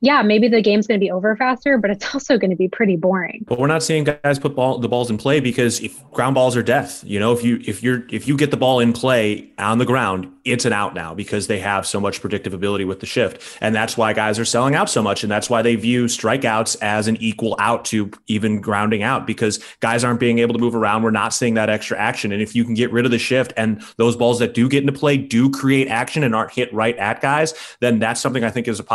[0.00, 2.68] yeah, maybe the game's going to be over faster, but it's also going to be
[2.68, 3.44] pretty boring.
[3.48, 6.56] But we're not seeing guys put ball, the balls in play because if ground balls
[6.56, 9.50] are death, you know, if you if you're if you get the ball in play
[9.58, 13.00] on the ground, it's an out now because they have so much predictive ability with
[13.00, 15.74] the shift, and that's why guys are selling out so much, and that's why they
[15.74, 20.54] view strikeouts as an equal out to even grounding out because guys aren't being able
[20.54, 21.02] to move around.
[21.02, 23.52] We're not seeing that extra action, and if you can get rid of the shift
[23.56, 26.96] and those balls that do get into play do create action and aren't hit right
[26.98, 28.88] at guys, then that's something I think is a.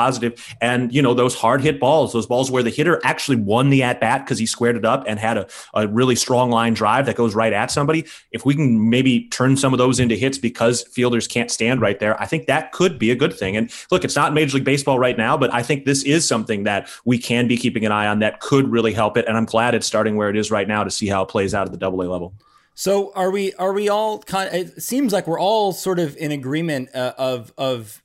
[0.61, 3.81] And you know, those hard hit balls, those balls where the hitter actually won the
[3.81, 7.07] at bat because he squared it up and had a, a really strong line drive
[7.07, 8.05] that goes right at somebody.
[8.31, 11.99] If we can maybe turn some of those into hits because fielders can't stand right
[11.99, 13.57] there, I think that could be a good thing.
[13.57, 16.63] And look, it's not Major League Baseball right now, but I think this is something
[16.65, 19.25] that we can be keeping an eye on that could really help it.
[19.27, 21.55] And I'm glad it's starting where it is right now to see how it plays
[21.55, 22.35] out at the double A level.
[22.75, 23.53] So are we?
[23.53, 24.47] Are we all kind?
[24.49, 28.01] Of, it seems like we're all sort of in agreement uh, of of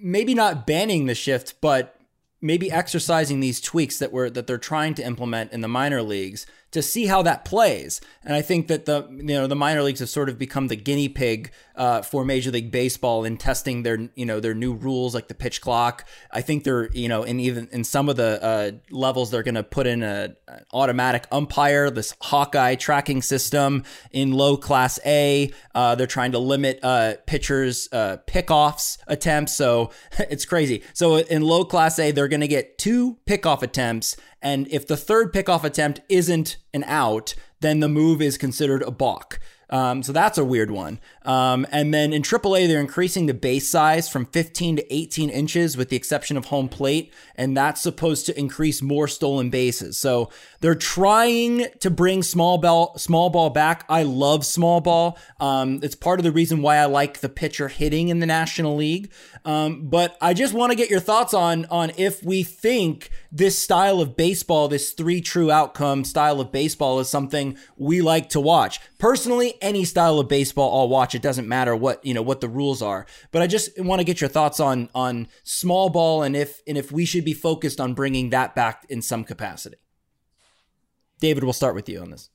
[0.00, 1.97] maybe not banning the shift, but
[2.40, 6.46] maybe exercising these tweaks that were that they're trying to implement in the minor leagues
[6.70, 8.00] to see how that plays.
[8.22, 10.76] And I think that the you know the minor leagues have sort of become the
[10.76, 15.14] guinea pig uh, for Major League Baseball in testing their you know their new rules
[15.14, 16.06] like the pitch clock.
[16.30, 19.54] I think they're you know in even in some of the uh, levels they're going
[19.54, 25.50] to put in a, an automatic umpire, this Hawkeye tracking system in low class A.
[25.74, 30.82] Uh, they're trying to limit uh, pitchers uh, pickoffs attempts, so it's crazy.
[30.92, 34.96] So in low class A, they're going to get two pickoff attempts and if the
[34.96, 39.40] third pickoff attempt isn't an out, then the move is considered a balk.
[39.70, 40.98] Um, so that's a weird one.
[41.24, 45.76] Um, and then in AAA, they're increasing the base size from 15 to 18 inches,
[45.76, 49.98] with the exception of home plate, and that's supposed to increase more stolen bases.
[49.98, 53.84] So they're trying to bring small ball, small ball back.
[53.88, 55.18] I love small ball.
[55.38, 58.74] Um, it's part of the reason why I like the pitcher hitting in the National
[58.74, 59.12] League.
[59.44, 63.58] Um, but I just want to get your thoughts on on if we think this
[63.58, 68.40] style of baseball, this three true outcome style of baseball, is something we like to
[68.40, 68.80] watch.
[68.98, 71.14] Personally, any style of baseball I'll watch.
[71.14, 73.06] It doesn't matter what you know what the rules are.
[73.30, 76.76] But I just want to get your thoughts on on small ball and if and
[76.76, 79.76] if we should be focused on bringing that back in some capacity.
[81.20, 82.30] David, we'll start with you on this.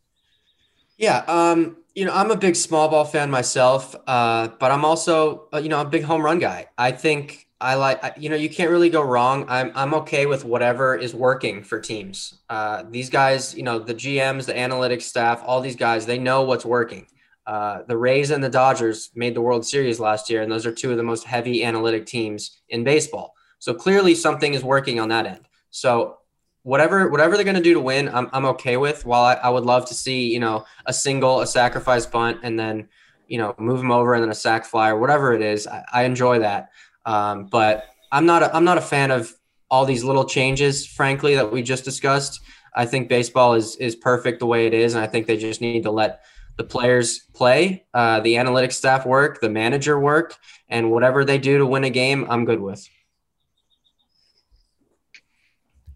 [0.97, 5.47] Yeah, um, you know, I'm a big small ball fan myself, uh, but I'm also,
[5.53, 6.67] uh, you know, a big home run guy.
[6.77, 9.45] I think I like, you know, you can't really go wrong.
[9.47, 12.39] I'm, I'm okay with whatever is working for teams.
[12.49, 16.43] Uh, these guys, you know, the GMs, the analytics staff, all these guys, they know
[16.43, 17.07] what's working.
[17.45, 20.71] Uh, the Rays and the Dodgers made the World Series last year, and those are
[20.71, 23.33] two of the most heavy analytic teams in baseball.
[23.59, 25.47] So clearly, something is working on that end.
[25.69, 26.17] So
[26.63, 29.05] whatever whatever they're going to do to win, I'm, I'm okay with.
[29.05, 32.59] While I, I would love to see you know a single, a sacrifice bunt, and
[32.59, 32.89] then
[33.27, 35.67] you know move them over and then a sac fly or whatever it is.
[35.67, 36.69] I, I enjoy that,
[37.05, 39.33] um, but I'm not a, I'm not a fan of
[39.69, 40.85] all these little changes.
[40.85, 42.39] Frankly, that we just discussed.
[42.75, 45.61] I think baseball is is perfect the way it is, and I think they just
[45.61, 46.21] need to let
[46.55, 50.37] the players play, uh, the analytics staff work, the manager work,
[50.69, 52.87] and whatever they do to win a game, I'm good with.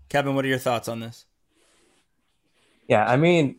[0.09, 1.25] Kevin, what are your thoughts on this?
[2.87, 3.57] Yeah, I mean,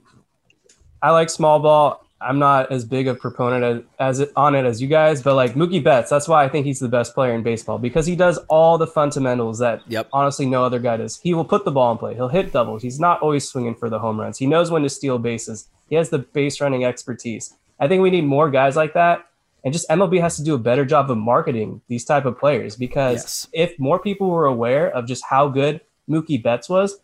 [1.02, 2.04] I like small ball.
[2.20, 5.36] I'm not as big a proponent as, as it, on it as you guys, but
[5.36, 8.16] like Mookie Betts, that's why I think he's the best player in baseball because he
[8.16, 10.08] does all the fundamentals that yep.
[10.12, 11.20] honestly no other guy does.
[11.20, 12.14] He will put the ball in play.
[12.14, 12.82] He'll hit doubles.
[12.82, 14.38] He's not always swinging for the home runs.
[14.38, 15.68] He knows when to steal bases.
[15.88, 17.54] He has the base running expertise.
[17.78, 19.24] I think we need more guys like that.
[19.64, 22.74] And just MLB has to do a better job of marketing these type of players
[22.74, 23.48] because yes.
[23.52, 27.00] if more people were aware of just how good Mookie Betts was,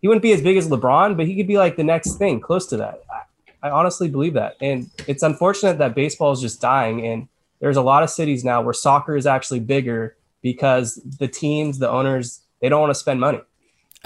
[0.00, 2.40] he wouldn't be as big as LeBron, but he could be like the next thing
[2.40, 3.02] close to that.
[3.10, 4.56] I, I honestly believe that.
[4.60, 7.06] And it's unfortunate that baseball is just dying.
[7.06, 7.28] And
[7.60, 11.88] there's a lot of cities now where soccer is actually bigger because the teams, the
[11.88, 13.40] owners, they don't want to spend money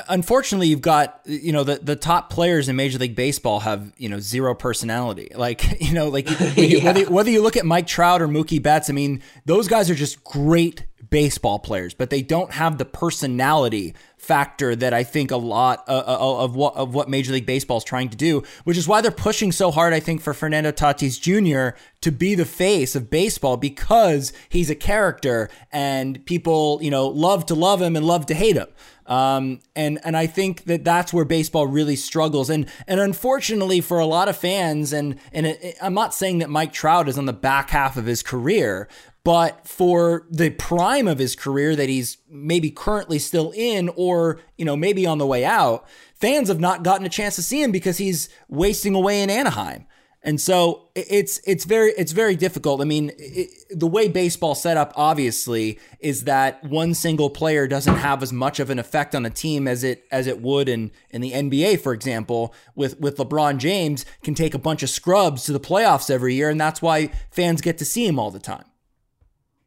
[0.09, 4.09] unfortunately you've got you know the, the top players in major league baseball have you
[4.09, 6.85] know zero personality like you know like yeah.
[6.85, 9.95] whether, whether you look at mike trout or mookie betts i mean those guys are
[9.95, 15.37] just great baseball players but they don't have the personality factor that i think a
[15.37, 18.77] lot uh, uh of what of what major league baseball is trying to do which
[18.77, 22.45] is why they're pushing so hard i think for fernando tatis jr to be the
[22.45, 27.97] face of baseball because he's a character and people you know love to love him
[27.97, 28.69] and love to hate him
[29.09, 32.51] um, and and I think that that's where baseball really struggles.
[32.51, 36.51] And and unfortunately for a lot of fans, and and it, I'm not saying that
[36.51, 38.87] Mike Trout is on the back half of his career,
[39.25, 44.67] but for the prime of his career that he's maybe currently still in, or you
[44.67, 47.73] know maybe on the way out, fans have not gotten a chance to see him
[47.73, 49.87] because he's wasting away in Anaheim.
[50.29, 52.83] And so it's it's very it's very difficult.
[52.83, 57.95] I mean, it, the way baseball set up obviously is that one single player doesn't
[57.95, 60.91] have as much of an effect on a team as it as it would in
[61.09, 65.45] in the NBA, for example, with with LeBron James can take a bunch of scrubs
[65.45, 68.39] to the playoffs every year, and that's why fans get to see him all the
[68.39, 68.67] time.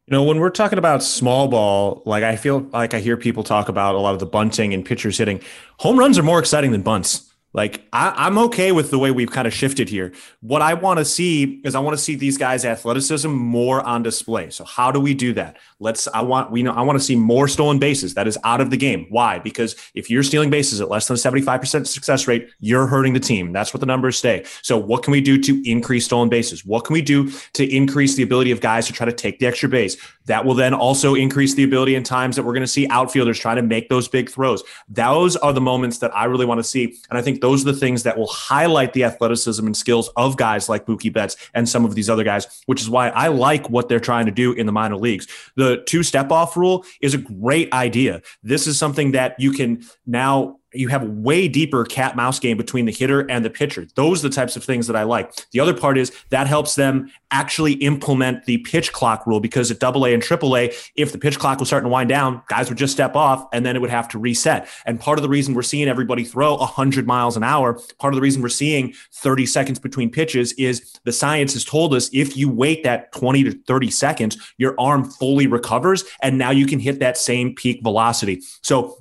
[0.06, 3.42] You know, when we're talking about small ball, like I feel like I hear people
[3.42, 5.40] talk about a lot of the bunting and pitchers hitting.
[5.78, 7.31] Home runs are more exciting than bunts.
[7.54, 10.12] Like I, am okay with the way we've kind of shifted here.
[10.40, 14.02] What I want to see is I want to see these guys' athleticism more on
[14.02, 14.48] display.
[14.50, 15.58] So how do we do that?
[15.78, 16.08] Let's.
[16.08, 18.14] I want we know I want to see more stolen bases.
[18.14, 19.06] That is out of the game.
[19.10, 19.38] Why?
[19.38, 23.20] Because if you're stealing bases at less than a 75% success rate, you're hurting the
[23.20, 23.52] team.
[23.52, 24.44] That's what the numbers say.
[24.62, 26.64] So what can we do to increase stolen bases?
[26.64, 29.46] What can we do to increase the ability of guys to try to take the
[29.46, 29.96] extra base?
[30.26, 33.38] That will then also increase the ability in times that we're going to see outfielders
[33.38, 34.62] trying to make those big throws.
[34.88, 37.72] Those are the moments that I really want to see, and I think those are
[37.72, 41.68] the things that will highlight the athleticism and skills of guys like Mookie Betts and
[41.68, 44.52] some of these other guys, which is why I like what they're trying to do
[44.52, 45.26] in the minor leagues.
[45.56, 48.22] The two step off rule is a great idea.
[48.44, 52.56] This is something that you can now you have a way deeper cat mouse game
[52.56, 53.86] between the hitter and the pitcher.
[53.94, 55.32] Those are the types of things that I like.
[55.50, 59.78] The other part is that helps them actually implement the pitch clock rule because at
[59.78, 62.68] double A and triple A, if the pitch clock was starting to wind down, guys
[62.68, 64.68] would just step off and then it would have to reset.
[64.86, 68.16] And part of the reason we're seeing everybody throw 100 miles an hour, part of
[68.16, 72.36] the reason we're seeing 30 seconds between pitches is the science has told us if
[72.36, 76.78] you wait that 20 to 30 seconds, your arm fully recovers and now you can
[76.78, 78.42] hit that same peak velocity.
[78.62, 78.98] So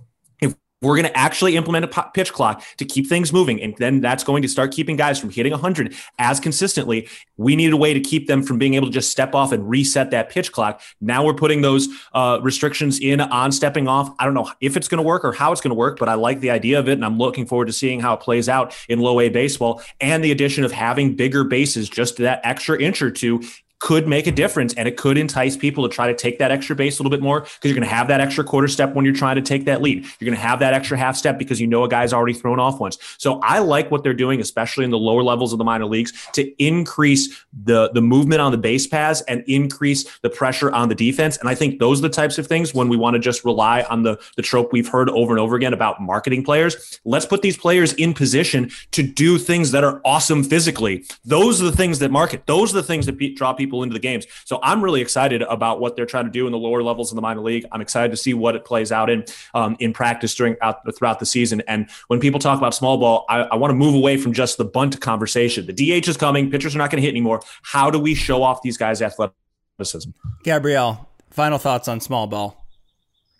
[0.81, 3.61] we're going to actually implement a pitch clock to keep things moving.
[3.61, 7.07] And then that's going to start keeping guys from hitting 100 as consistently.
[7.37, 9.69] We need a way to keep them from being able to just step off and
[9.69, 10.81] reset that pitch clock.
[10.99, 14.13] Now we're putting those uh, restrictions in on stepping off.
[14.19, 16.09] I don't know if it's going to work or how it's going to work, but
[16.09, 16.93] I like the idea of it.
[16.93, 20.23] And I'm looking forward to seeing how it plays out in low A baseball and
[20.23, 23.41] the addition of having bigger bases, just that extra inch or two
[23.81, 26.75] could make a difference and it could entice people to try to take that extra
[26.75, 29.03] base a little bit more because you're going to have that extra quarter step when
[29.03, 30.03] you're trying to take that lead.
[30.19, 32.59] You're going to have that extra half step because you know a guy's already thrown
[32.59, 32.99] off once.
[33.17, 36.13] So I like what they're doing, especially in the lower levels of the minor leagues,
[36.33, 40.95] to increase the the movement on the base paths and increase the pressure on the
[40.95, 41.37] defense.
[41.37, 43.81] And I think those are the types of things when we want to just rely
[43.89, 46.99] on the the trope we've heard over and over again about marketing players.
[47.03, 51.03] Let's put these players in position to do things that are awesome physically.
[51.25, 52.45] Those are the things that market.
[52.45, 54.27] Those are the things that draw people people into the games.
[54.45, 57.15] So I'm really excited about what they're trying to do in the lower levels of
[57.15, 57.65] the minor league.
[57.71, 61.19] I'm excited to see what it plays out in um, in practice during out, throughout
[61.19, 61.61] the season.
[61.67, 64.57] And when people talk about small ball, I, I want to move away from just
[64.57, 65.65] the bunt conversation.
[65.65, 67.41] The DH is coming, pitchers are not going to hit anymore.
[67.63, 70.11] How do we show off these guys' athleticism?
[70.43, 72.60] Gabrielle, final thoughts on small ball.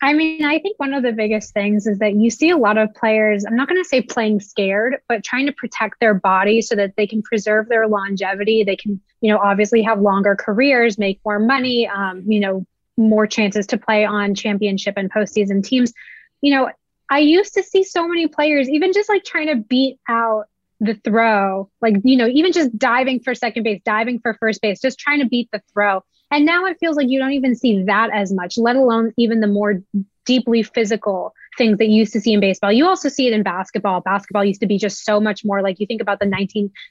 [0.03, 2.77] I mean, I think one of the biggest things is that you see a lot
[2.77, 6.61] of players, I'm not going to say playing scared, but trying to protect their body
[6.63, 8.63] so that they can preserve their longevity.
[8.63, 12.65] They can, you know, obviously have longer careers, make more money, um, you know,
[12.97, 15.93] more chances to play on championship and postseason teams.
[16.41, 16.71] You know,
[17.09, 20.45] I used to see so many players, even just like trying to beat out
[20.79, 24.81] the throw, like, you know, even just diving for second base, diving for first base,
[24.81, 26.03] just trying to beat the throw.
[26.31, 29.41] And now it feels like you don't even see that as much, let alone even
[29.41, 29.81] the more
[30.25, 32.71] deeply physical things that you used to see in baseball.
[32.71, 33.99] You also see it in basketball.
[34.01, 36.25] Basketball used to be just so much more like you think about the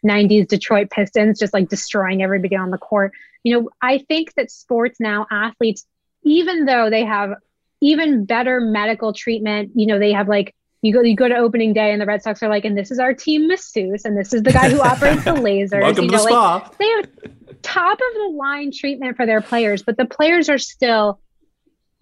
[0.05, 3.13] 1990s Detroit Pistons just like destroying everybody on the court.
[3.43, 5.87] You know, I think that sports now athletes
[6.23, 7.35] even though they have
[7.81, 11.73] even better medical treatment, you know, they have like you go you go to opening
[11.73, 14.33] day and the Red Sox are like, and this is our team masseuse, and this
[14.33, 15.83] is the guy who operates the lasers.
[15.83, 16.71] Welcome you know, to the like, spa.
[16.79, 17.09] They have
[17.63, 21.21] top of the line treatment for their players, but the players are still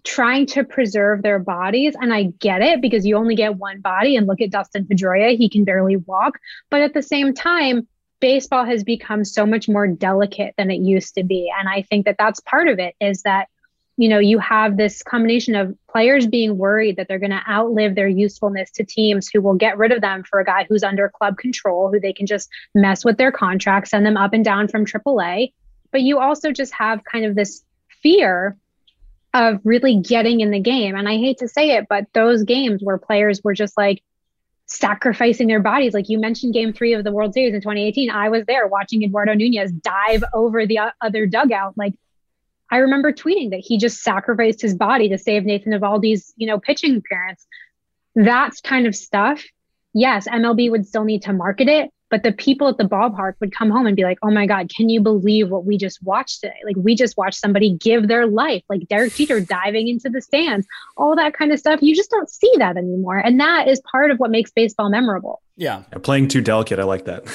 [0.03, 1.95] trying to preserve their bodies.
[1.99, 4.15] And I get it because you only get one body.
[4.15, 6.39] And look at Dustin Pedroia, he can barely walk.
[6.69, 7.87] But at the same time,
[8.19, 11.51] baseball has become so much more delicate than it used to be.
[11.57, 13.47] And I think that that's part of it is that
[13.99, 17.95] you know, you have this combination of players being worried that they're going to outlive
[17.95, 21.09] their usefulness to teams who will get rid of them for a guy who's under
[21.09, 24.69] club control, who they can just mess with their contract, send them up and down
[24.69, 25.51] from AAA.
[25.91, 27.61] But you also just have kind of this
[28.01, 28.55] fear
[29.33, 30.95] of really getting in the game.
[30.95, 34.01] And I hate to say it, but those games where players were just like,
[34.71, 35.95] sacrificing their bodies.
[35.95, 39.01] Like you mentioned, game three of the World Series in 2018, I was there watching
[39.01, 41.75] Eduardo Nunez dive over the other dugout.
[41.75, 41.95] Like
[42.71, 46.59] I remember tweeting that he just sacrificed his body to save Nathan Eovaldi's, you know,
[46.59, 47.45] pitching appearance.
[48.15, 49.43] That's kind of stuff.
[49.93, 53.55] Yes, MLB would still need to market it, but the people at the ballpark would
[53.55, 56.41] come home and be like, oh my God, can you believe what we just watched
[56.41, 56.55] today?
[56.65, 60.67] Like, we just watched somebody give their life, like Derek Jeter diving into the stands,
[60.97, 61.81] all that kind of stuff.
[61.81, 63.17] You just don't see that anymore.
[63.17, 65.41] And that is part of what makes baseball memorable.
[65.59, 65.83] Yeah.
[65.91, 66.79] yeah playing too delicate.
[66.79, 67.25] I like that.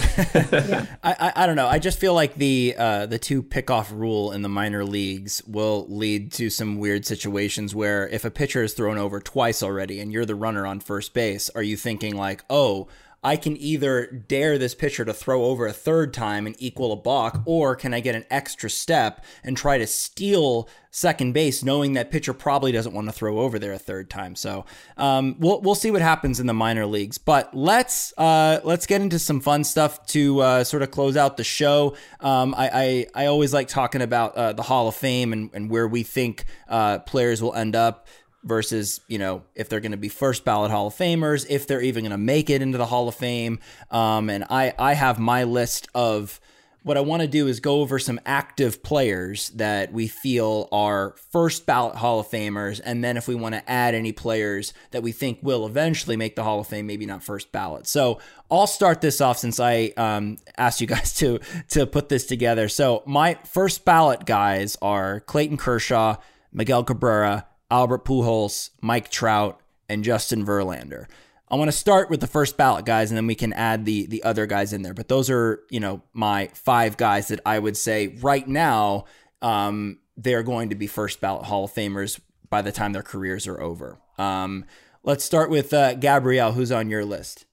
[0.68, 0.86] yeah.
[1.04, 1.68] I, I, I don't know.
[1.68, 5.42] I just feel like the uh, the two pick off rule in the minor leagues
[5.46, 10.00] will lead to some weird situations where if a pitcher is thrown over twice already
[10.00, 12.88] and you're the runner on first base, are you thinking like, oh,
[13.24, 16.96] I can either dare this pitcher to throw over a third time and equal a
[16.96, 21.94] balk, or can I get an extra step and try to steal second base, knowing
[21.94, 24.36] that pitcher probably doesn't want to throw over there a third time.
[24.36, 24.64] So
[24.96, 27.18] um, we'll we'll see what happens in the minor leagues.
[27.18, 31.36] But let's uh, let's get into some fun stuff to uh, sort of close out
[31.36, 31.96] the show.
[32.20, 35.68] Um, I, I, I always like talking about uh, the Hall of Fame and, and
[35.68, 38.06] where we think uh, players will end up
[38.44, 41.82] versus you know if they're going to be first ballot Hall of Famers, if they're
[41.82, 43.58] even going to make it into the Hall of Fame.
[43.90, 46.40] Um, and I I have my list of
[46.84, 51.14] what I want to do is go over some active players that we feel are
[51.32, 55.02] first ballot Hall of Famers, and then if we want to add any players that
[55.02, 57.86] we think will eventually make the Hall of Fame, maybe not first ballot.
[57.86, 62.26] So I'll start this off since I um, asked you guys to to put this
[62.26, 62.68] together.
[62.68, 66.16] So my first ballot guys are Clayton Kershaw,
[66.52, 71.06] Miguel Cabrera, Albert Pujols, Mike Trout, and Justin Verlander.
[71.48, 74.06] I want to start with the first ballot guys, and then we can add the
[74.06, 74.94] the other guys in there.
[74.94, 79.04] But those are you know my five guys that I would say right now
[79.42, 83.46] um, they're going to be first ballot Hall of Famers by the time their careers
[83.46, 83.98] are over.
[84.18, 84.64] Um,
[85.02, 87.46] let's start with uh, Gabrielle, who's on your list.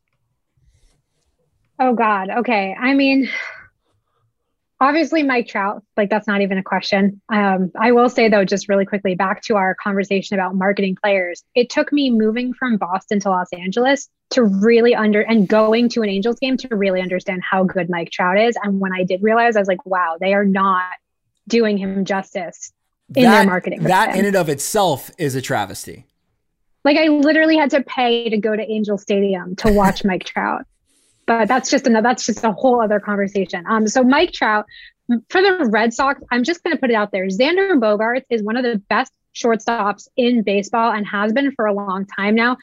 [1.79, 2.29] Oh God.
[2.29, 2.75] Okay.
[2.79, 3.27] I mean,
[4.81, 7.21] obviously Mike Trout, like that's not even a question.
[7.29, 11.43] Um, I will say though, just really quickly back to our conversation about marketing players.
[11.55, 16.01] It took me moving from Boston to Los Angeles to really under and going to
[16.01, 18.57] an Angels game to really understand how good Mike Trout is.
[18.63, 20.83] And when I did realize, I was like, wow, they are not
[21.47, 22.73] doing him justice
[23.15, 23.83] in that, their marketing.
[23.83, 26.07] That in and of itself is a travesty.
[26.83, 30.65] Like I literally had to pay to go to Angel Stadium to watch Mike Trout
[31.39, 33.63] but that's just another that's just a whole other conversation.
[33.69, 34.65] Um, so Mike Trout
[35.29, 37.27] for the Red Sox, I'm just going to put it out there.
[37.27, 41.73] Xander Bogaerts is one of the best shortstops in baseball and has been for a
[41.73, 42.57] long time now.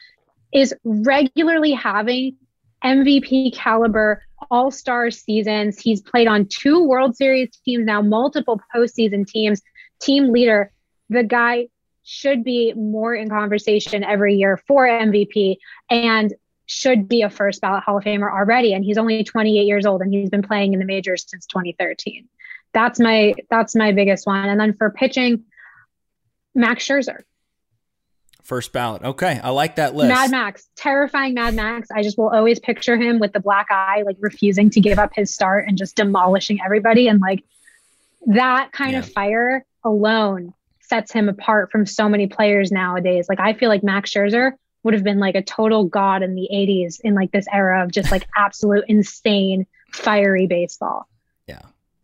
[0.53, 2.35] Is regularly having
[2.83, 5.79] MVP caliber all star seasons.
[5.79, 9.61] He's played on two World Series teams now, multiple postseason teams,
[9.99, 10.71] team leader.
[11.09, 11.67] The guy
[12.03, 15.57] should be more in conversation every year for MVP.
[15.89, 16.33] And
[16.71, 18.73] should be a first ballot Hall of Famer already.
[18.73, 22.27] And he's only 28 years old and he's been playing in the majors since 2013.
[22.73, 24.47] that's my that's my biggest one.
[24.47, 25.45] And then for pitching,
[26.53, 27.21] Max Scherzer.
[28.43, 29.03] First ballot.
[29.03, 30.09] Okay, I like that list.
[30.09, 31.89] Mad Max, terrifying Mad Max.
[31.91, 35.11] I just will always picture him with the black eye, like refusing to give up
[35.15, 37.07] his start and just demolishing everybody.
[37.07, 37.43] And like
[38.27, 38.99] that kind Yeah.
[38.99, 43.27] of fire alone sets him apart from so many players nowadays.
[43.29, 44.53] Like I feel like Max Scherzer
[44.83, 47.91] would have been like a total god in the 80s in like this era of
[47.91, 51.07] just like absolute insane fiery baseball.
[51.47, 51.61] Yeah.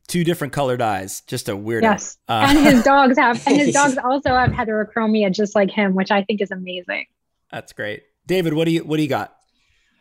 [0.07, 1.21] Two different colored eyes.
[1.21, 1.83] Just a weirdo.
[1.83, 2.17] Yes.
[2.27, 6.11] Uh, and his dogs have and his dogs also have heterochromia just like him, which
[6.11, 7.05] I think is amazing.
[7.51, 8.03] that's great.
[8.27, 9.35] David, what do you what do you got?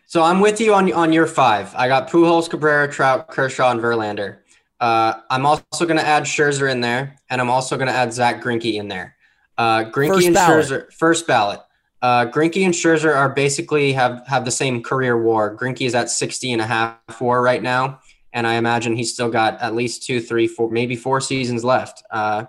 [0.07, 1.75] So I'm with you on on your five.
[1.75, 4.39] I got Pujols, Cabrera, Trout, Kershaw, and Verlander.
[4.81, 8.13] Uh, I'm also going to add Scherzer in there, and I'm also going to add
[8.13, 9.17] Zack Greinke in there.
[9.57, 10.67] Uh, Greinke First and ballot.
[10.67, 11.61] Scherzer, first ballot.
[12.05, 15.57] Uh, Greinke and Scherzer are basically have have the same career WAR.
[15.57, 17.99] Greinke is at 60 and a half WAR right now,
[18.31, 22.03] and I imagine he's still got at least two, three, four, maybe four seasons left.
[22.11, 22.45] Uh,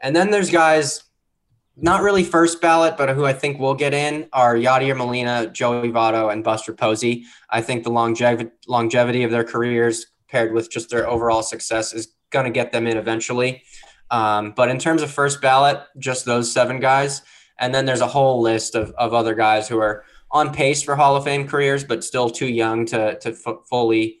[0.00, 1.04] and then there's guys,
[1.76, 5.90] not really first ballot, but who I think will get in are Yadier Molina, Joey
[5.90, 7.26] Votto, and Buster Posey.
[7.50, 12.14] I think the longevity longevity of their careers paired with just their overall success is
[12.30, 13.64] going to get them in eventually.
[14.10, 17.20] Um, but in terms of first ballot, just those seven guys.
[17.58, 20.94] And then there's a whole list of, of other guys who are on pace for
[20.94, 24.18] Hall of Fame careers, but still too young to, to f- fully,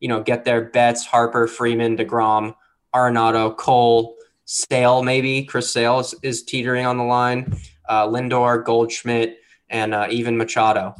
[0.00, 1.04] you know, get their bets.
[1.04, 2.54] Harper, Freeman, DeGrom,
[2.94, 7.54] Arenado, Cole, Sale, maybe Chris Sale is, is teetering on the line.
[7.88, 10.94] Uh, Lindor, Goldschmidt, and uh, even Machado.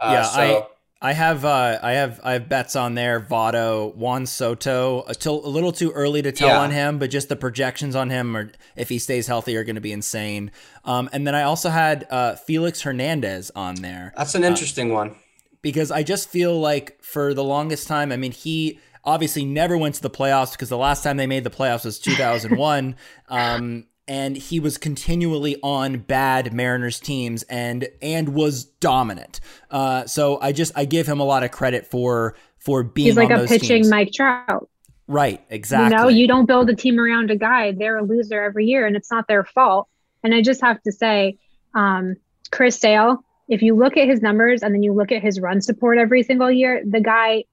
[0.00, 0.66] Uh, Yeah, so, I
[1.10, 3.20] have uh, I have I have Betts on there.
[3.20, 5.02] Votto, Juan Soto.
[5.08, 6.60] A, till, a little too early to tell Yeah.
[6.60, 9.74] on him, but just the projections on him, or if he stays healthy, are going
[9.74, 10.52] to be insane.
[10.84, 15.16] Um, and then I also had uh, Felix Hernandez on there that's an interesting one.
[15.60, 19.96] because I just feel like for the longest time, I mean, he obviously never went
[19.96, 22.94] to the playoffs because the last time they made the playoffs was 2001.
[23.28, 29.40] um, and he was continually on bad Mariners teams and and was dominant.
[29.70, 33.16] Uh, so I just I give him a lot of credit for for being He's
[33.16, 33.90] like a pitching teams.
[33.90, 34.68] Mike Trout.
[35.08, 35.96] right, exactly.
[35.96, 37.72] You know, you don't build a team around a guy.
[37.72, 39.88] They're a loser every year, and it's not their fault.
[40.22, 41.38] And I just have to say,
[41.74, 42.16] um,
[42.50, 45.62] Chris Sale, if you look at his numbers and then you look at his run
[45.62, 47.44] support every single year, the guy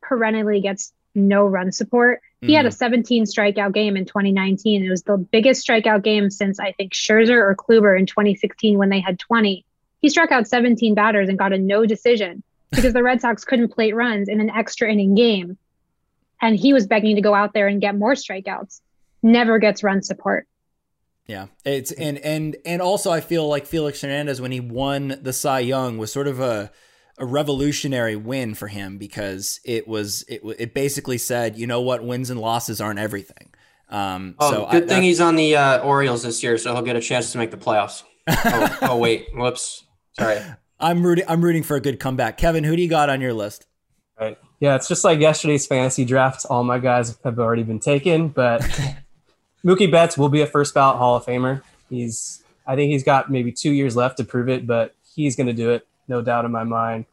[0.00, 2.20] perennially gets no run support.
[2.46, 2.76] He had a mm-hmm.
[2.76, 4.84] 17 strikeout game in 2019.
[4.84, 8.90] It was the biggest strikeout game since I think Scherzer or Kluber in 2016 when
[8.90, 9.64] they had 20.
[10.02, 13.68] He struck out 17 batters and got a no decision because the Red Sox couldn't
[13.68, 15.56] plate runs in an extra inning game.
[16.42, 18.80] And he was begging to go out there and get more strikeouts.
[19.22, 20.46] Never gets run support.
[21.26, 25.32] Yeah, it's and and and also I feel like Felix Hernandez when he won the
[25.32, 26.70] Cy Young was sort of a
[27.18, 32.04] a revolutionary win for him because it was it it basically said you know what
[32.04, 33.50] wins and losses aren't everything.
[33.88, 36.72] Um, Oh, so I- good thing that- he's on the uh, Orioles this year, so
[36.74, 38.02] he'll get a chance to make the playoffs.
[38.28, 39.84] oh, oh, wait, whoops,
[40.18, 40.40] sorry.
[40.80, 42.36] I'm rooting I'm rooting for a good comeback.
[42.38, 43.66] Kevin, who do you got on your list?
[44.18, 44.38] Right.
[44.60, 46.46] Yeah, it's just like yesterday's fantasy draft.
[46.48, 48.62] All my guys have already been taken, but
[49.64, 51.62] Mookie Betts will be a first ballot Hall of Famer.
[51.90, 55.46] He's, I think he's got maybe two years left to prove it, but he's going
[55.48, 57.04] to do it, no doubt in my mind.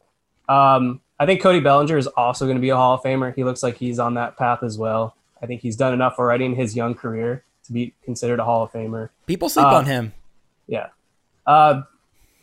[0.48, 3.34] Um, I think Cody Bellinger is also going to be a Hall of Famer.
[3.34, 5.16] He looks like he's on that path as well.
[5.42, 8.64] I think he's done enough already in his young career to be considered a Hall
[8.64, 9.10] of Famer.
[9.26, 10.12] People sleep Uh, on him.
[10.66, 10.88] Yeah.
[11.46, 11.82] Uh,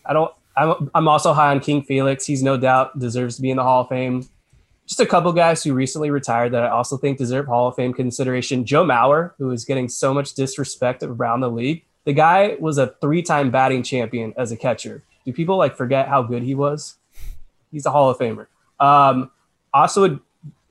[0.05, 0.31] I don't.
[0.57, 0.89] I'm.
[0.95, 2.25] I'm also high on King Felix.
[2.25, 4.27] He's no doubt deserves to be in the Hall of Fame.
[4.87, 7.93] Just a couple guys who recently retired that I also think deserve Hall of Fame
[7.93, 8.65] consideration.
[8.65, 11.83] Joe Mauer, who is getting so much disrespect around the league.
[12.05, 15.03] The guy was a three-time batting champion as a catcher.
[15.29, 16.95] Do people like forget how good he was?
[17.71, 18.47] He's a Hall of Famer.
[18.79, 19.29] Um,
[19.71, 20.19] also, would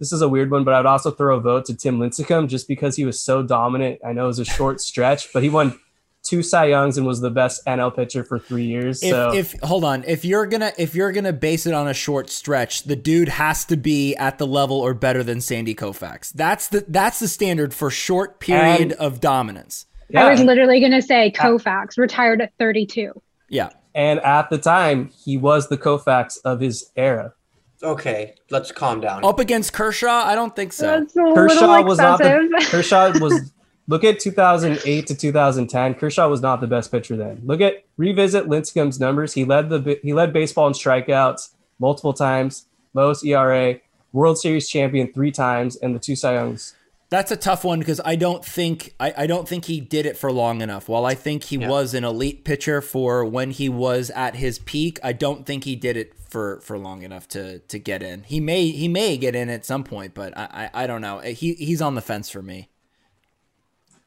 [0.01, 2.67] this is a weird one, but I'd also throw a vote to Tim Lincecum just
[2.67, 4.01] because he was so dominant.
[4.05, 5.79] I know it was a short stretch, but he won
[6.25, 9.01] two Cy Youngs and was the best NL pitcher for three years.
[9.01, 11.95] If, so if hold on, if you're gonna if you're gonna base it on a
[11.95, 16.33] short stretch, the dude has to be at the level or better than Sandy Koufax.
[16.33, 19.87] That's the that's the standard for short period And- of dominance.
[20.09, 23.13] yeah, I was literally going to say Koufax retired at 32.
[23.51, 23.69] Yeah,
[23.99, 27.35] and at the time he was the Koufax of his era.
[27.83, 29.25] Okay, let's calm down.
[29.25, 30.87] up against Kershaw, I don't think so.
[30.87, 32.51] That's a Kershaw little was not excessive.
[32.51, 33.53] the Kershaw was
[33.89, 35.95] look at 2008 to 2010.
[35.95, 37.41] Kershaw was not the best pitcher then.
[37.45, 39.35] Look at revisit Lincecum's numbers.
[39.35, 43.81] He led the he led baseball in strikeouts multiple times, lowest ERA,
[44.13, 46.75] World Series champion three times, and the two Cy Youngs.
[47.11, 50.19] That's a tough one because I don't think I, I don't think he did it
[50.19, 50.89] for long enough.
[50.91, 54.99] While I think he was an elite pitcher for when he was at his peak,
[55.03, 58.25] I don't think he did it for, for long enough to to get in.
[58.25, 61.21] He may he may get in at some point, but I I, I don't know.
[61.21, 62.69] He he's on the fence for me.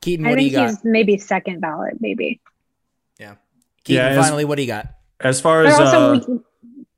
[0.02, 0.70] Keaton, I what do you think got?
[0.70, 2.39] he's maybe second ballot, maybe.
[3.20, 3.36] Yeah.
[3.84, 4.88] Keaton, Yeah, as- finally, what do you got?
[5.20, 6.39] As far as also, uh, we,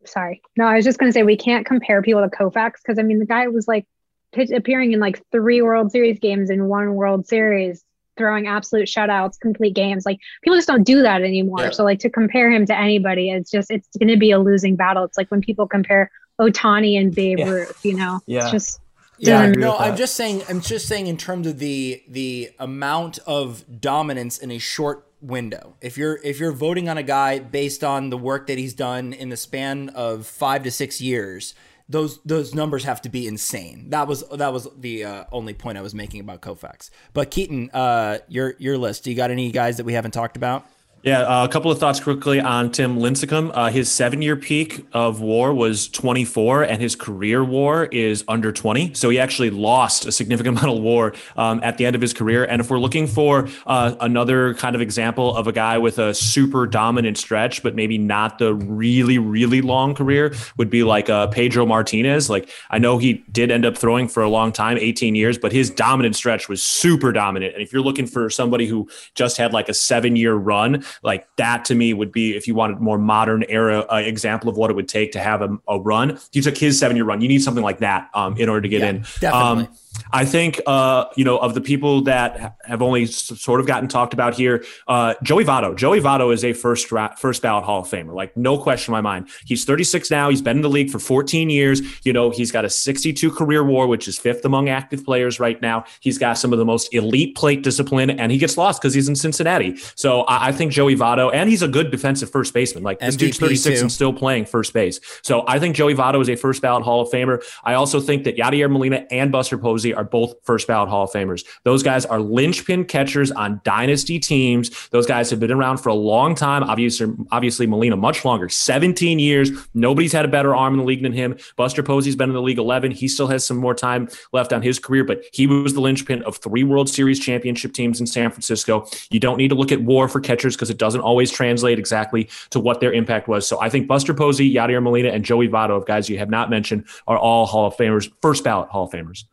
[0.05, 2.97] sorry, no, I was just going to say we can't compare people to Koufax because
[2.97, 3.92] I mean the guy was like pitch,
[4.37, 7.83] appearing in like three World Series games in one World Series,
[8.17, 10.05] throwing absolute shutouts, complete games.
[10.05, 11.61] Like people just don't do that anymore.
[11.61, 11.69] Yeah.
[11.71, 14.75] So like to compare him to anybody, it's just it's going to be a losing
[14.75, 15.03] battle.
[15.03, 17.49] It's like when people compare Ohtani and Babe Yeah.
[17.49, 17.85] Ruth.
[17.85, 18.41] You know, Yeah.
[18.43, 18.79] it's just
[19.19, 20.41] Yeah, Doesn't- no, I'm just saying.
[20.49, 25.75] I'm just saying in terms of the the amount of dominance in a short window.
[25.81, 29.13] If you're if you're voting on a guy based on the work that he's done
[29.13, 31.53] in the span of five to six years,
[31.89, 33.89] those those numbers have to be insane.
[33.89, 36.89] That was that was the uh, only point I was making about Koufax.
[37.13, 39.03] But Keaton, uh, your your list.
[39.03, 40.65] Do you got any guys that we haven't talked about?
[41.03, 43.51] Yeah, uh, a couple of thoughts quickly on Tim Lincecum.
[43.53, 48.93] Uh, his seven-year peak of WAR was 24, and his career WAR is under 20.
[48.93, 52.13] So he actually lost a significant amount of WAR um, at the end of his
[52.13, 52.45] career.
[52.45, 56.13] And if we're looking for uh, another kind of example of a guy with a
[56.13, 61.27] super dominant stretch, but maybe not the really, really long career, would be like uh,
[61.27, 62.29] Pedro Martinez.
[62.29, 65.51] Like I know he did end up throwing for a long time, 18 years, but
[65.51, 67.55] his dominant stretch was super dominant.
[67.55, 71.65] And if you're looking for somebody who just had like a seven-year run, like that
[71.65, 74.75] to me would be if you wanted more modern era uh, example of what it
[74.75, 76.19] would take to have a, a run.
[76.31, 77.21] You took his seven year run.
[77.21, 79.05] You need something like that um, in order to get Yeah, in.
[79.19, 79.63] definitely.
[79.65, 79.77] Um,
[80.11, 84.13] I think uh, you know of the people that have only sort of gotten talked
[84.13, 84.63] about here.
[84.87, 85.75] Uh, Joey Votto.
[85.75, 88.13] Joey Votto is a first dra- first ballot Hall of Famer.
[88.13, 89.29] Like no question in my mind.
[89.45, 90.29] He's 36 now.
[90.29, 91.81] He's been in the league for 14 years.
[92.05, 95.61] You know he's got a 62 career WAR, which is fifth among active players right
[95.61, 95.85] now.
[95.99, 99.09] He's got some of the most elite plate discipline, and he gets lost because he's
[99.09, 99.77] in Cincinnati.
[99.95, 102.83] So I, I think Joey Votto, and he's a good defensive first baseman.
[102.83, 103.81] Like this dude's 36 too.
[103.81, 104.99] and still playing first base.
[105.21, 107.43] So I think Joey Votto is a first ballot Hall of Famer.
[107.63, 111.11] I also think that Yadier Molina and Buster Posey are both first ballot Hall of
[111.11, 111.43] Famers.
[111.63, 114.89] Those guys are linchpin catchers on dynasty teams.
[114.89, 116.63] Those guys have been around for a long time.
[116.63, 119.49] Obviously, obviously Molina much longer, 17 years.
[119.73, 121.37] Nobody's had a better arm in the league than him.
[121.55, 122.91] Buster Posey's been in the league 11.
[122.91, 126.21] He still has some more time left on his career, but he was the linchpin
[126.23, 128.87] of three World Series championship teams in San Francisco.
[129.09, 132.29] You don't need to look at WAR for catchers because it doesn't always translate exactly
[132.51, 133.47] to what their impact was.
[133.47, 136.49] So I think Buster Posey, Yadier Molina, and Joey Votto, of guys you have not
[136.49, 139.25] mentioned, are all Hall of Famers, first ballot Hall of Famers.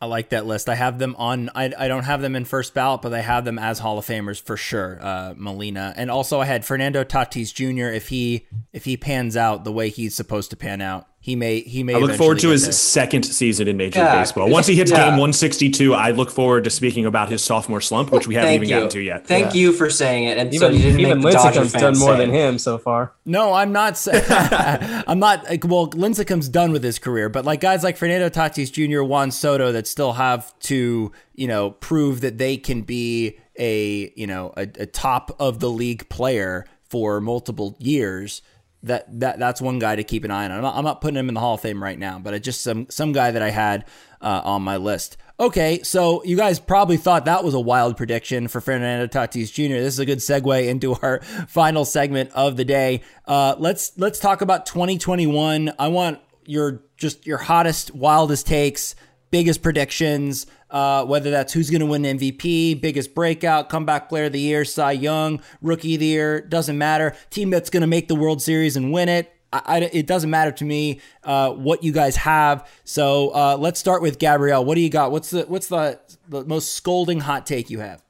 [0.00, 0.68] I like that list.
[0.68, 1.50] I have them on.
[1.54, 4.06] I, I don't have them in first ballot, but I have them as Hall of
[4.06, 4.98] Famers for sure.
[5.00, 7.92] Uh, Molina, and also I had Fernando Tatis Jr.
[7.92, 11.60] If he if he pans out the way he's supposed to pan out, he may
[11.60, 11.94] he may.
[11.94, 12.72] I look forward to his there.
[12.72, 14.12] second season in Major Yeah.
[14.12, 14.48] League Baseball.
[14.48, 15.10] Once he hits Yeah.
[15.10, 18.68] game 162, I look forward to speaking about his sophomore slump, which we haven't even
[18.68, 18.74] you.
[18.76, 19.26] gotten to yet.
[19.26, 20.38] Thank you for saying it.
[20.38, 23.12] And so Even you didn't even make Lincecum's done more than him so far.
[23.26, 23.98] No, I'm not.
[23.98, 24.12] sa-
[25.06, 25.44] I'm not.
[25.48, 29.30] Like, well, Lincecum's done with his career, but like guys like Fernando Tatis Jr., Juan
[29.30, 34.52] Soto, that still have to, you know, prove that they can be a, you know,
[34.56, 38.40] a, a top of the league player for multiple years.
[38.84, 40.52] That that that's one guy to keep an eye on.
[40.52, 42.44] I'm not, I'm not putting him in the Hall of Fame right now, but it's
[42.44, 43.86] just some some guy that I had
[44.20, 45.16] uh, on my list.
[45.40, 49.74] Okay, so you guys probably thought that was a wild prediction for Fernando Tatis Jr.
[49.74, 53.02] This is a good segue into our final segment of the day.
[53.24, 55.72] Uh, let's let's talk about 2021.
[55.78, 58.94] I want your just your hottest, wildest takes,
[59.30, 60.46] biggest predictions.
[60.70, 64.66] Uh, whether that's who's going to win MVP, biggest breakout, comeback player of the year,
[64.66, 67.14] Cy Young, rookie of the year, doesn't matter.
[67.30, 69.32] Team that's going to make the World Series and win it.
[69.50, 72.68] I, I- it doesn't matter to me uh, what you guys have.
[72.84, 74.62] So uh, let's start with Gabrielle.
[74.64, 75.10] What do you got?
[75.10, 75.98] What's the what's the,
[76.28, 78.02] the most scolding hot take you have?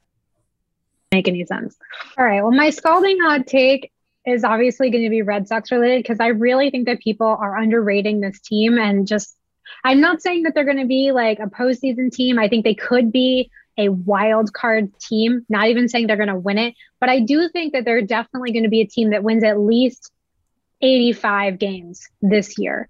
[1.11, 1.75] make any sense.
[2.19, 2.41] All right.
[2.41, 3.91] Well, my scalding hot take
[4.27, 7.57] is obviously going to be Red Sox related because I really think that people are
[7.57, 9.35] underrating this team and just
[9.83, 12.37] I'm not saying that they're going to be like a postseason team.
[12.37, 16.35] I think they could be a wild card team, not even saying they're going to
[16.35, 19.23] win it, but I do think that they're definitely going to be a team that
[19.23, 20.11] wins at least
[20.81, 22.89] 85 games this year.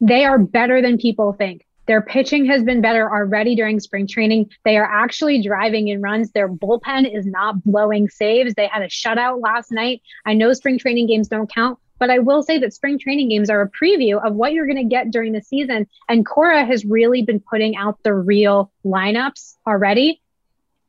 [0.00, 1.66] They are better than people think.
[1.86, 4.50] Their pitching has been better already during spring training.
[4.64, 6.30] They are actually driving in runs.
[6.30, 8.54] Their bullpen is not blowing saves.
[8.54, 10.02] They had a shutout last night.
[10.24, 13.48] I know spring training games don't count, but I will say that spring training games
[13.48, 15.86] are a preview of what you're going to get during the season.
[16.08, 20.20] And Cora has really been putting out the real lineups already,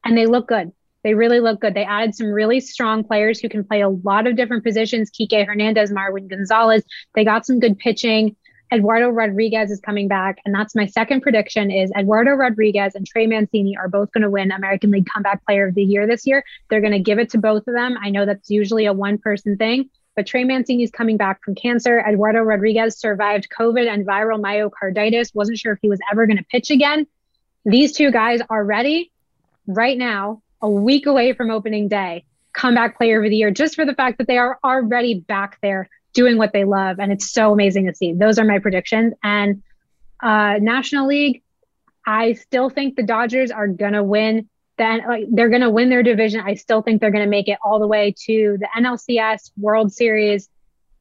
[0.04, 0.72] and they look good.
[1.04, 1.76] They really look good.
[1.76, 5.12] They added some really strong players who can play a lot of different positions.
[5.12, 6.84] Kike Hernandez, Marwin Gonzalez.
[7.14, 8.36] They got some good pitching.
[8.74, 10.40] Eduardo Rodriguez is coming back.
[10.46, 14.32] And that's my second prediction is Eduardo Rodriguez and Trey Mancini are both going to
[14.32, 16.44] win American League Comeback Player of the Year this year.
[16.72, 18.00] They're going to give it to both of them.
[18.02, 21.56] I know that's usually a one person thing, but Trey Mancini is coming back from
[21.56, 22.00] cancer.
[22.00, 25.34] Eduardo Rodriguez survived COVID and viral myocarditis.
[25.34, 27.08] Wasn't sure if he was ever going to pitch again.
[27.66, 29.12] These two guys are ready.
[29.66, 33.86] right now, a week away from opening day, comeback player of the year, just for
[33.86, 37.00] the fact that they are already back there doing what they love.
[37.00, 38.14] And it's so amazing to see.
[38.14, 39.14] Those are my predictions.
[39.24, 39.64] And
[40.22, 41.42] uh, National League,
[42.06, 44.50] I still think the Dodgers are going to win.
[44.78, 46.42] Then like, they're going to win their division.
[46.42, 49.94] I still think they're going to make it all the way to the NLCS World
[49.94, 50.50] Series.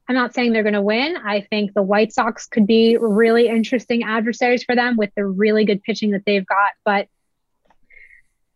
[0.08, 1.16] I'm not saying they're going to win.
[1.16, 5.64] I think the White Sox could be really interesting adversaries for them with the really
[5.64, 6.72] good pitching that they've got.
[6.84, 7.08] But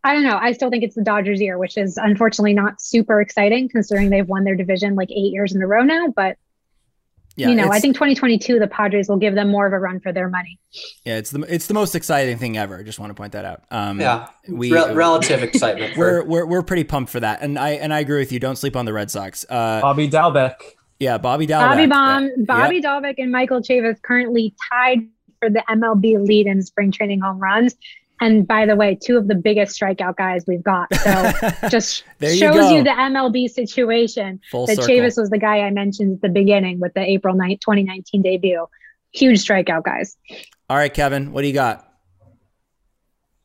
[0.03, 0.37] I don't know.
[0.39, 4.27] I still think it's the Dodgers' year, which is unfortunately not super exciting considering they've
[4.27, 6.07] won their division like eight years in a row now.
[6.15, 6.37] But
[7.37, 9.99] yeah, you know, I think 2022 the Padres will give them more of a run
[9.99, 10.59] for their money.
[11.05, 12.79] Yeah, it's the it's the most exciting thing ever.
[12.79, 13.63] I Just want to point that out.
[13.69, 15.95] Um, yeah, we Re- relative excitement.
[15.97, 18.39] We're, we're we're pretty pumped for that, and I and I agree with you.
[18.39, 19.45] Don't sleep on the Red Sox.
[19.47, 20.55] Uh, Bobby Dalbec.
[20.99, 21.69] Yeah, Bobby Dalbec.
[21.69, 22.85] Bobby Baum, Bobby yep.
[22.85, 25.07] Dalbec, and Michael Chavis currently tied
[25.39, 27.75] for the MLB lead in spring training home runs.
[28.19, 30.93] And by the way, two of the biggest strikeout guys we've got.
[30.95, 31.31] So
[31.69, 34.39] just shows you, you, the MLB situation.
[34.51, 34.95] Full that circle.
[34.95, 38.65] Chavis was the guy I mentioned at the beginning with the April 9th, 2019 debut.
[39.13, 40.17] Huge strikeout guys.
[40.69, 41.87] All right, Kevin, what do you got?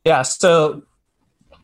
[0.05, 0.83] Yeah, so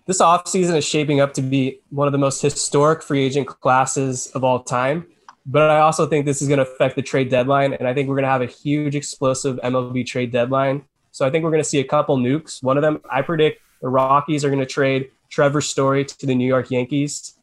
[0.05, 4.27] this offseason is shaping up to be one of the most historic free agent classes
[4.27, 5.07] of all time.
[5.45, 7.73] But I also think this is going to affect the trade deadline.
[7.73, 11.29] And I think we're going to have a huge explosive MLB trade deadline so I
[11.29, 12.61] think we're going to see a couple nukes.
[12.63, 16.35] One of them, I predict the Rockies are going to trade Trevor Story to the
[16.35, 17.35] New York Yankees.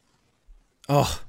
[0.88, 1.20] Oh.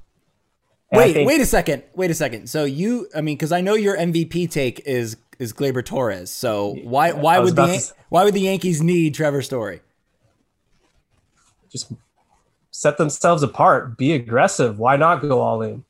[0.90, 1.82] And wait, think, wait a second.
[1.94, 2.48] Wait a second.
[2.48, 6.30] So you, I mean, because I know your MVP take is is Gleyber Torres.
[6.30, 9.80] So why why would the to, why would the Yankees need Trevor Story?
[11.70, 11.92] Just
[12.70, 13.98] set themselves apart.
[13.98, 14.78] Be aggressive.
[14.78, 15.84] Why not go all in?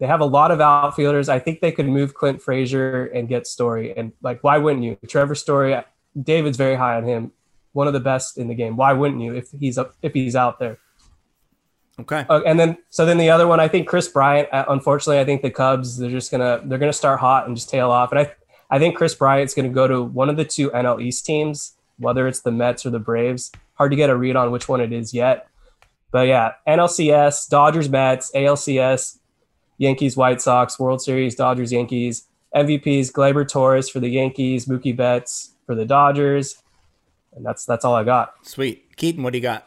[0.00, 1.28] They have a lot of outfielders.
[1.28, 3.94] I think they could move Clint Frazier and get Story.
[3.96, 4.96] And like, why wouldn't you?
[5.06, 5.76] Trevor Story,
[6.20, 7.32] David's very high on him.
[7.72, 8.76] One of the best in the game.
[8.76, 10.78] Why wouldn't you if he's up if he's out there?
[12.00, 12.24] Okay.
[12.28, 14.48] Uh, and then so then the other one, I think Kris Bryant.
[14.52, 17.68] Uh, unfortunately, I think the Cubs they're just gonna they're gonna start hot and just
[17.68, 18.10] tail off.
[18.10, 18.32] And I
[18.70, 22.26] I think Kris Bryant's gonna go to one of the two NL East teams, whether
[22.26, 23.52] it's the Mets or the Braves.
[23.74, 25.46] Hard to get a read on which one it is yet.
[26.10, 29.19] But yeah, NLCS, Dodgers, Mets, ALCS,
[29.80, 32.26] Yankees, White Sox, World Series, Dodgers, Yankees.
[32.54, 36.62] MVPs: Gleyber Torres for the Yankees, Mookie Betts for the Dodgers,
[37.32, 38.34] and that's that's all I got.
[38.42, 39.66] Sweet, Keaton, what do you got?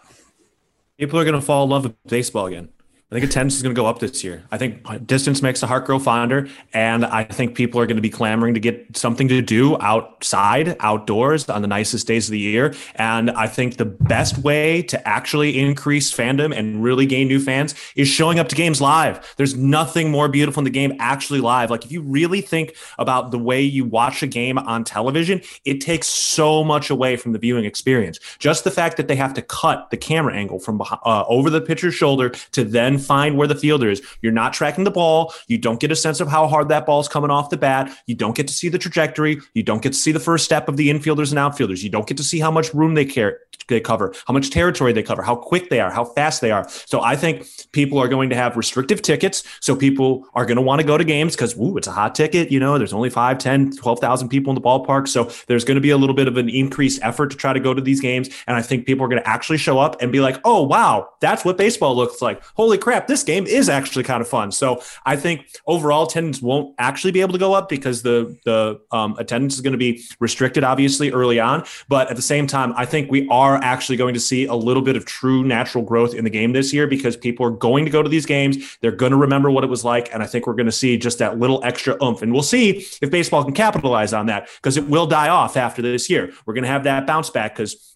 [0.97, 2.69] People are going to fall in love with baseball again.
[3.13, 4.43] I think attendance is going to go up this year.
[4.49, 6.47] I think distance makes the heart grow fonder.
[6.73, 10.75] And I think people are going to be clamoring to get something to do outside,
[10.79, 12.73] outdoors on the nicest days of the year.
[12.95, 17.75] And I think the best way to actually increase fandom and really gain new fans
[17.95, 19.35] is showing up to games live.
[19.37, 21.69] There's nothing more beautiful in the game actually live.
[21.69, 25.81] Like if you really think about the way you watch a game on television, it
[25.81, 28.19] takes so much away from the viewing experience.
[28.39, 31.61] Just the fact that they have to cut the camera angle from uh, over the
[31.61, 34.01] pitcher's shoulder to then find where the fielder is.
[34.21, 35.33] You're not tracking the ball.
[35.47, 37.95] You don't get a sense of how hard that ball is coming off the bat.
[38.07, 39.39] You don't get to see the trajectory.
[39.53, 41.83] You don't get to see the first step of the infielders and outfielders.
[41.83, 44.93] You don't get to see how much room they care they cover, how much territory
[44.93, 46.67] they cover, how quick they are, how fast they are.
[46.69, 49.43] So I think people are going to have restrictive tickets.
[49.59, 52.15] So people are going to want to go to games because, ooh, it's a hot
[52.15, 52.51] ticket.
[52.51, 55.07] You know, there's only 5, 10, 12,000 people in the ballpark.
[55.07, 57.59] So there's going to be a little bit of an increased effort to try to
[57.59, 58.29] go to these games.
[58.47, 61.09] And I think people are going to actually show up and be like, oh, wow,
[61.21, 62.43] that's what baseball looks like.
[62.55, 64.51] Holy crap crap, this game is actually kind of fun.
[64.51, 68.79] So I think overall attendance won't actually be able to go up because the the
[68.91, 71.63] um, attendance is going to be restricted, obviously early on.
[71.87, 74.83] But at the same time, I think we are actually going to see a little
[74.83, 77.91] bit of true natural growth in the game this year because people are going to
[77.91, 78.77] go to these games.
[78.81, 80.97] They're going to remember what it was like, and I think we're going to see
[80.97, 82.21] just that little extra oomph.
[82.21, 85.81] And we'll see if baseball can capitalize on that because it will die off after
[85.81, 86.31] this year.
[86.45, 87.92] We're going to have that bounce back because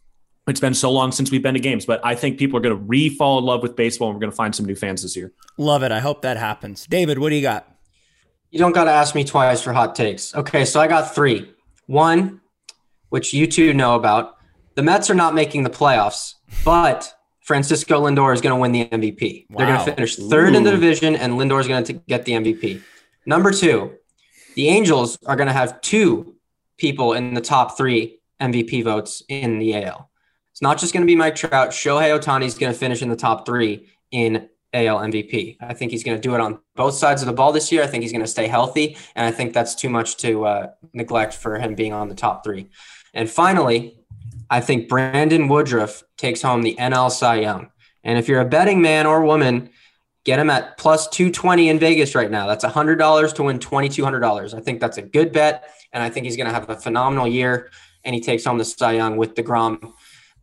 [0.48, 2.76] it's been so long since we've been to games, but I think people are going
[2.76, 5.02] to re fall in love with baseball and we're going to find some new fans
[5.02, 5.32] this year.
[5.58, 5.92] Love it.
[5.92, 6.86] I hope that happens.
[6.88, 7.70] David, what do you got?
[8.52, 10.34] You don't got to ask me twice for hot takes.
[10.34, 11.52] Okay, so I got three.
[11.88, 12.42] One,
[13.10, 14.38] which you two know about.
[14.76, 18.86] The Mets are not making the playoffs, but Francisco Lindor is going to win the
[18.86, 19.48] MVP.
[19.50, 19.58] Wow.
[19.58, 20.58] They're going to finish third Ooh.
[20.58, 22.82] in the division, and Lindor is going to get the MVP.
[23.26, 23.94] Number two,
[24.56, 26.36] the Angels are going to have two
[26.78, 30.10] people in the top three MVP votes in the AL.
[30.58, 31.70] It's not just going to be Mike Trout.
[31.70, 35.58] Shohei Ohtani is going to finish in the top three in AL MVP.
[35.62, 37.84] I think he's going to do it on both sides of the ball this year.
[37.84, 40.68] I think he's going to stay healthy, and I think that's too much to uh,
[40.94, 42.72] neglect for him being on the top three.
[43.14, 44.00] And finally,
[44.50, 47.70] I think Brandon Woodruff takes home the NL Cy Young.
[48.04, 49.70] And if you're a betting man or woman,
[50.24, 52.48] get him at plus 220 in Vegas right now.
[52.48, 54.58] That's $100 to win $2,200.
[54.58, 57.28] I think that's a good bet, and I think he's going to have a phenomenal
[57.28, 57.70] year.
[58.04, 59.94] And he takes home the Cy Young with DeGrom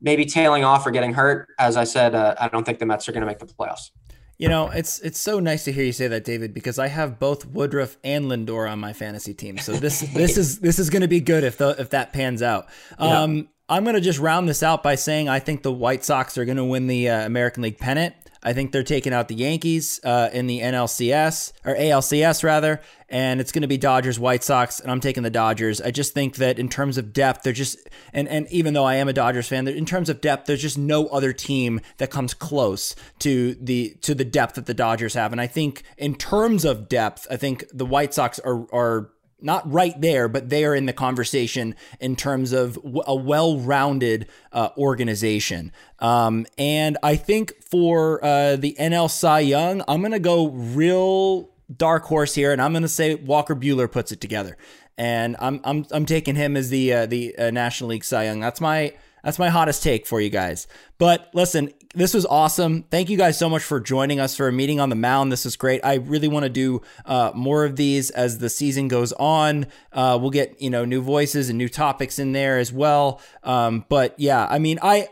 [0.04, 1.48] maybe tailing off or getting hurt.
[1.58, 3.90] As I said, uh, I don't think the Mets are going to make the playoffs.
[4.36, 7.18] You know, it's it's so nice to hear you say that, David, because I have
[7.18, 9.58] both Woodruff and Lindor on my fantasy team.
[9.58, 12.42] So this this is this is going to be good if the, if that pans
[12.42, 12.66] out.
[12.98, 13.42] Um, yeah.
[13.68, 16.44] I'm going to just round this out by saying I think the White Sox are
[16.44, 18.14] going to win the uh, American League pennant.
[18.44, 23.40] I think they're taking out the Yankees uh, in the NLCS or ALCS rather, and
[23.40, 25.80] it's going to be Dodgers White Sox, and I'm taking the Dodgers.
[25.80, 27.78] I just think that in terms of depth, they're just
[28.12, 30.76] and and even though I am a Dodgers fan, in terms of depth, there's just
[30.76, 35.32] no other team that comes close to the to the depth that the Dodgers have,
[35.32, 39.10] and I think in terms of depth, I think the White Sox are are
[39.44, 44.26] not right there, but they are in the conversation in terms of a well rounded
[44.52, 45.70] uh, organization.
[45.98, 51.50] Um, and I think for uh, the NL Cy Young, I'm going to go real
[51.74, 54.56] dark horse here, and I'm going to say Walker Buehler puts it together.
[54.96, 58.40] And I'm I'm I'm taking him as the uh, the uh, National League Cy Young.
[58.40, 60.66] That's my that's my hottest take for you guys.
[60.98, 62.84] But listen, this was awesome.
[62.90, 65.32] Thank you guys so much for joining us for a meeting on the mound.
[65.32, 65.80] This is great.
[65.84, 69.66] I really want to do uh, more of these as the season goes on.
[69.92, 73.20] Uh, we'll get you know new voices and new topics in there as well.
[73.42, 75.08] Um, but yeah, I mean, I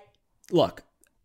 [0.51, 0.85] look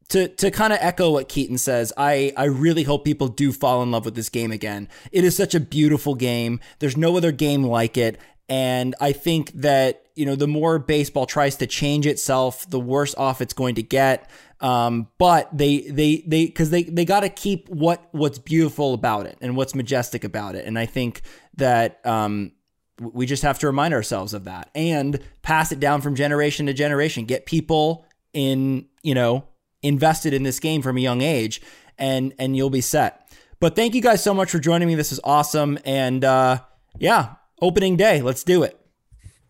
[0.10, 3.84] to to kind of echo what Keaton says, I I really hope people do fall
[3.84, 4.88] in love with this game again.
[5.12, 6.60] It is such a beautiful game.
[6.80, 8.18] There's no other game like it,
[8.48, 13.14] and I think that you know the more baseball tries to change itself, the worse
[13.16, 14.30] off it's going to get.
[14.60, 19.28] Um, but they they they because they they got to keep what what's beautiful about
[19.28, 21.22] it and what's majestic about it, and I think
[21.58, 22.54] that um,
[23.00, 26.74] we just have to remind ourselves of that and pass it down from generation to
[26.74, 27.26] generation.
[27.26, 29.48] Get people in you know
[29.84, 31.62] invested in this game from a young age,
[31.98, 33.32] and and you'll be set.
[33.60, 34.96] But thank you guys so much for joining me.
[34.96, 36.62] This is awesome, and uh,
[36.98, 38.22] yeah, opening day.
[38.22, 38.80] Let's do it.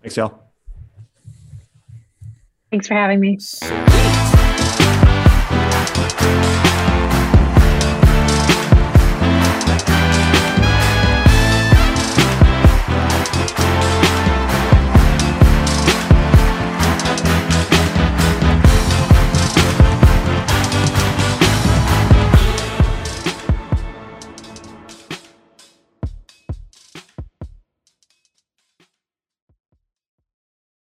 [0.02, 0.47] Thanks, y'all.
[2.78, 3.40] Thanks for having me.
[3.40, 4.37] Sweet.